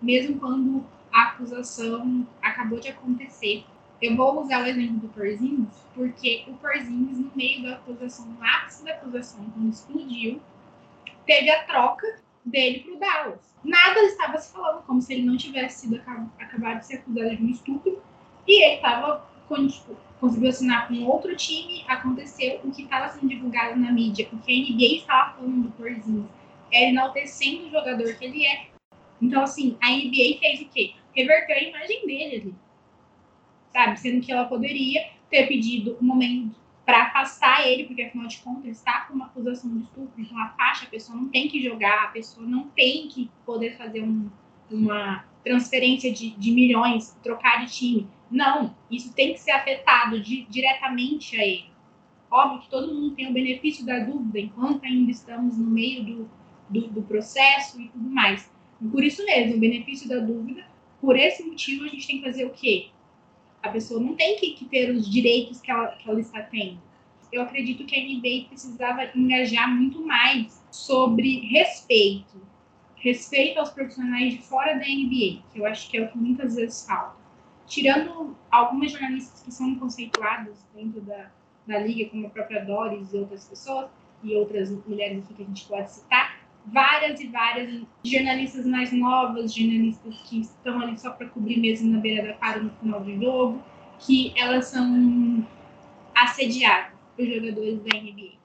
mesmo 0.00 0.38
quando 0.38 0.84
a 1.12 1.22
acusação 1.28 2.26
acabou 2.42 2.78
de 2.78 2.88
acontecer. 2.88 3.64
Eu 4.00 4.14
vou 4.14 4.42
usar 4.42 4.62
o 4.62 4.66
exemplo 4.66 4.98
do 4.98 5.08
Porzingis, 5.08 5.86
porque 5.94 6.44
o 6.46 6.54
Porzingis, 6.54 7.18
no 7.18 7.32
meio 7.34 7.62
da 7.62 7.74
acusação, 7.76 8.26
no 8.26 8.44
ápice 8.44 8.84
da 8.84 8.92
acusação, 8.92 9.44
quando 9.54 9.70
explodiu, 9.70 10.40
teve 11.24 11.50
a 11.50 11.64
troca 11.64 12.20
dele 12.44 12.80
para 12.80 12.94
o 12.94 12.98
Dallas. 12.98 13.56
Nada 13.64 14.00
estava 14.02 14.38
se 14.38 14.52
falando, 14.52 14.82
como 14.82 15.00
se 15.00 15.14
ele 15.14 15.24
não 15.24 15.36
tivesse 15.36 15.80
sido 15.80 15.96
acabado 15.96 16.80
de 16.80 16.86
ser 16.86 16.96
acusado 16.96 17.36
de 17.36 17.42
um 17.42 17.48
estupro, 17.48 18.02
e 18.46 18.64
ele 18.64 18.74
estava 18.76 19.26
tipo, 19.48 19.96
conseguiu 20.20 20.50
assinar 20.50 20.88
com 20.88 21.04
outro 21.04 21.34
time, 21.34 21.84
aconteceu 21.88 22.60
o 22.64 22.70
que 22.70 22.82
estava 22.82 23.08
sendo 23.08 23.28
divulgado 23.28 23.78
na 23.78 23.90
mídia, 23.90 24.28
o 24.32 24.38
que 24.38 24.52
a 24.52 24.72
NBA 24.72 25.00
estava 25.00 25.34
falando 25.34 25.62
do 25.62 25.70
Porzingis, 25.72 26.26
é 26.70 26.90
enaltecendo 26.90 27.66
o 27.66 27.70
jogador 27.70 28.14
que 28.14 28.24
ele 28.24 28.44
é. 28.44 28.75
Então, 29.20 29.42
assim, 29.42 29.76
a 29.82 29.90
NBA 29.90 30.38
fez 30.40 30.60
o 30.62 30.68
quê? 30.68 30.94
Reverteu 31.14 31.56
a 31.56 31.62
imagem 31.62 32.06
dele 32.06 32.36
ali. 32.36 32.54
Sabe? 33.72 33.98
Sendo 33.98 34.24
que 34.24 34.32
ela 34.32 34.44
poderia 34.44 35.10
ter 35.30 35.46
pedido 35.46 35.96
um 36.00 36.04
momento 36.04 36.56
para 36.86 37.02
afastar 37.02 37.66
ele, 37.66 37.84
porque 37.84 38.02
afinal 38.02 38.28
de 38.28 38.38
contas 38.38 38.76
está 38.76 39.00
com 39.00 39.14
uma 39.14 39.26
acusação 39.26 39.76
de 39.76 39.82
estupro, 39.82 40.12
então 40.16 40.38
a 40.38 40.50
faixa, 40.50 40.86
a 40.86 40.88
pessoa 40.88 41.18
não 41.18 41.28
tem 41.28 41.48
que 41.48 41.60
jogar, 41.60 42.04
a 42.04 42.08
pessoa 42.08 42.46
não 42.46 42.68
tem 42.68 43.08
que 43.08 43.28
poder 43.44 43.76
fazer 43.76 44.02
um, 44.02 44.30
uma 44.70 45.24
transferência 45.42 46.12
de, 46.12 46.30
de, 46.30 46.52
milhões, 46.52 47.18
trocar 47.24 47.64
de 47.64 47.72
time. 47.72 48.08
Não, 48.30 48.74
isso 48.88 49.12
tem 49.14 49.32
que 49.32 49.40
ser 49.40 49.50
afetado 49.50 50.20
de, 50.20 50.44
diretamente 50.44 51.36
a 51.36 51.44
ele. 51.44 51.70
Óbvio 52.30 52.60
que 52.60 52.70
todo 52.70 52.94
mundo 52.94 53.16
tem 53.16 53.28
o 53.30 53.32
benefício 53.32 53.84
da 53.84 53.98
dúvida, 53.98 54.38
enquanto 54.38 54.84
ainda 54.84 55.10
estamos 55.10 55.58
no 55.58 55.68
meio 55.68 56.04
do, 56.04 56.30
do, 56.68 56.88
do 56.88 57.02
processo 57.02 57.80
e 57.80 57.88
tudo 57.88 58.08
mais. 58.10 58.52
E 58.80 58.88
por 58.88 59.02
isso 59.02 59.24
mesmo, 59.24 59.56
o 59.56 59.60
benefício 59.60 60.08
da 60.08 60.18
dúvida, 60.18 60.64
por 61.00 61.16
esse 61.16 61.42
motivo 61.42 61.84
a 61.84 61.88
gente 61.88 62.06
tem 62.06 62.18
que 62.18 62.24
fazer 62.24 62.44
o 62.44 62.50
quê? 62.50 62.88
A 63.62 63.68
pessoa 63.68 64.00
não 64.00 64.14
tem 64.14 64.36
que, 64.36 64.52
que 64.52 64.64
ter 64.66 64.90
os 64.90 65.10
direitos 65.10 65.60
que 65.60 65.70
ela, 65.70 65.88
que 65.88 66.08
ela 66.08 66.20
está 66.20 66.42
tendo. 66.42 66.80
Eu 67.32 67.42
acredito 67.42 67.84
que 67.84 67.96
a 67.96 68.02
NBA 68.02 68.48
precisava 68.48 69.10
engajar 69.14 69.68
muito 69.68 70.04
mais 70.04 70.62
sobre 70.70 71.40
respeito. 71.48 72.40
Respeito 72.96 73.58
aos 73.58 73.70
profissionais 73.70 74.34
de 74.34 74.42
fora 74.42 74.74
da 74.74 74.84
NBA, 74.86 75.42
que 75.52 75.58
eu 75.58 75.66
acho 75.66 75.90
que 75.90 75.98
é 75.98 76.02
o 76.02 76.08
que 76.10 76.18
muitas 76.18 76.56
vezes 76.56 76.86
falta. 76.86 77.16
Tirando 77.66 78.36
algumas 78.50 78.92
jornalistas 78.92 79.42
que 79.42 79.52
são 79.52 79.74
conceituadas 79.74 80.64
dentro 80.74 81.00
da, 81.00 81.30
da 81.66 81.78
liga, 81.80 82.08
como 82.10 82.26
a 82.26 82.30
própria 82.30 82.64
Doris 82.64 83.12
e 83.12 83.16
outras 83.16 83.48
pessoas, 83.48 83.90
e 84.22 84.34
outras 84.34 84.70
mulheres 84.86 85.24
aqui 85.24 85.34
que 85.34 85.42
a 85.42 85.46
gente 85.46 85.66
pode 85.66 85.90
citar, 85.92 86.25
várias 86.66 87.20
e 87.20 87.28
várias 87.28 87.82
jornalistas 88.04 88.66
mais 88.66 88.92
novas, 88.92 89.54
jornalistas 89.54 90.16
que 90.22 90.40
estão 90.40 90.80
ali 90.80 90.98
só 90.98 91.10
para 91.12 91.28
cobrir 91.28 91.58
mesmo 91.58 91.92
na 91.92 91.98
beira 91.98 92.26
da 92.26 92.34
quadra 92.34 92.62
no 92.62 92.70
final 92.70 93.02
do 93.02 93.14
jogo, 93.20 93.62
que 94.00 94.32
elas 94.36 94.66
são 94.66 95.46
assediadas 96.14 96.92
por 97.16 97.24
jogadores 97.24 97.80
da 97.82 97.98
NBA. 97.98 98.36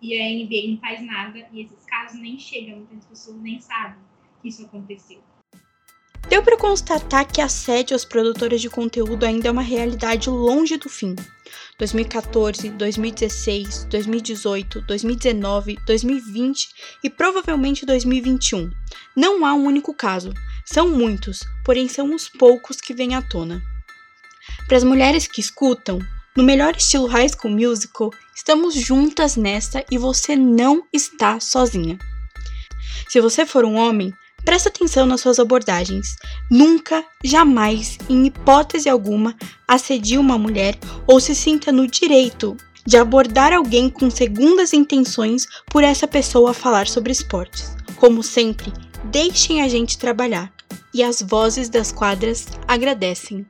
E 0.00 0.20
a 0.20 0.30
NBA 0.30 0.70
não 0.72 0.78
faz 0.78 1.04
nada 1.04 1.48
e 1.52 1.60
esses 1.60 1.84
casos 1.84 2.20
nem 2.20 2.38
chegam, 2.38 2.78
muitas 2.78 3.04
pessoas 3.04 3.36
nem 3.40 3.60
sabem 3.60 3.98
que 4.40 4.48
isso 4.48 4.64
aconteceu. 4.64 5.20
Deu 6.28 6.42
para 6.42 6.58
constatar 6.58 7.26
que 7.26 7.40
assédio 7.40 7.96
às 7.96 8.04
produtoras 8.04 8.60
de 8.60 8.68
conteúdo 8.68 9.24
ainda 9.24 9.48
é 9.48 9.50
uma 9.50 9.62
realidade 9.62 10.28
longe 10.28 10.76
do 10.76 10.88
fim. 10.88 11.16
2014, 11.78 12.68
2016, 12.68 13.84
2018, 13.84 14.82
2019, 14.82 15.78
2020 15.86 16.68
e 17.02 17.08
provavelmente 17.08 17.86
2021. 17.86 18.70
Não 19.16 19.46
há 19.46 19.54
um 19.54 19.64
único 19.64 19.94
caso, 19.94 20.34
são 20.66 20.86
muitos, 20.88 21.40
porém 21.64 21.88
são 21.88 22.14
os 22.14 22.28
poucos 22.28 22.76
que 22.78 22.92
vêm 22.92 23.14
à 23.14 23.22
tona. 23.22 23.62
Para 24.66 24.76
as 24.76 24.84
mulheres 24.84 25.26
que 25.26 25.40
escutam, 25.40 25.98
no 26.36 26.44
melhor 26.44 26.76
estilo 26.76 27.06
High 27.06 27.30
School 27.30 27.54
Musical, 27.54 28.10
estamos 28.36 28.74
juntas 28.74 29.34
nessa 29.34 29.82
e 29.90 29.96
você 29.96 30.36
não 30.36 30.86
está 30.92 31.40
sozinha. 31.40 31.98
Se 33.08 33.18
você 33.18 33.46
for 33.46 33.64
um 33.64 33.76
homem, 33.76 34.12
preste 34.48 34.68
atenção 34.68 35.04
nas 35.04 35.20
suas 35.20 35.38
abordagens. 35.38 36.16
Nunca, 36.50 37.04
jamais, 37.22 37.98
em 38.08 38.24
hipótese 38.24 38.88
alguma, 38.88 39.36
assedie 39.68 40.16
uma 40.16 40.38
mulher 40.38 40.78
ou 41.06 41.20
se 41.20 41.34
sinta 41.34 41.70
no 41.70 41.86
direito 41.86 42.56
de 42.86 42.96
abordar 42.96 43.52
alguém 43.52 43.90
com 43.90 44.08
segundas 44.08 44.72
intenções 44.72 45.46
por 45.66 45.84
essa 45.84 46.08
pessoa 46.08 46.54
falar 46.54 46.88
sobre 46.88 47.12
esportes. 47.12 47.76
Como 47.96 48.22
sempre, 48.22 48.72
deixem 49.04 49.60
a 49.60 49.68
gente 49.68 49.98
trabalhar. 49.98 50.50
E 50.94 51.02
as 51.02 51.20
vozes 51.20 51.68
das 51.68 51.92
quadras 51.92 52.46
agradecem. 52.66 53.44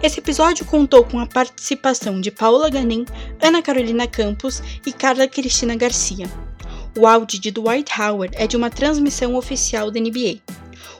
Esse 0.00 0.20
episódio 0.20 0.64
contou 0.64 1.02
com 1.02 1.18
a 1.18 1.26
participação 1.26 2.20
de 2.20 2.30
Paula 2.30 2.70
Ganem, 2.70 3.04
Ana 3.42 3.60
Carolina 3.60 4.06
Campos 4.06 4.62
e 4.86 4.92
Carla 4.92 5.26
Cristina 5.26 5.74
Garcia. 5.74 6.30
O 6.96 7.08
áudio 7.08 7.40
de 7.40 7.50
Dwight 7.50 7.90
Howard 8.00 8.36
é 8.38 8.46
de 8.46 8.56
uma 8.56 8.70
transmissão 8.70 9.34
oficial 9.34 9.90
da 9.90 9.98
NBA. 9.98 10.38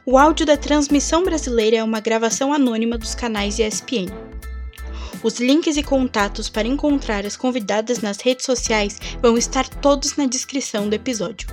O 0.04 0.18
áudio 0.18 0.44
da 0.44 0.57
transmissão 0.57 1.22
brasileira 1.22 1.76
é 1.76 1.85
uma 1.85 2.00
gravação 2.00 2.52
anônima 2.52 2.98
dos 2.98 3.14
canais 3.14 3.61
ESPN. 3.61 4.09
Os 5.22 5.38
links 5.38 5.76
e 5.76 5.85
contatos 5.85 6.48
para 6.48 6.66
encontrar 6.66 7.24
as 7.24 7.37
convidadas 7.37 8.00
nas 8.00 8.20
redes 8.20 8.44
sociais 8.44 9.00
vão 9.22 9.38
estar 9.38 9.68
todos 9.68 10.16
na 10.16 10.26
descrição 10.26 10.88
do 10.88 10.94
episódio. 10.94 11.46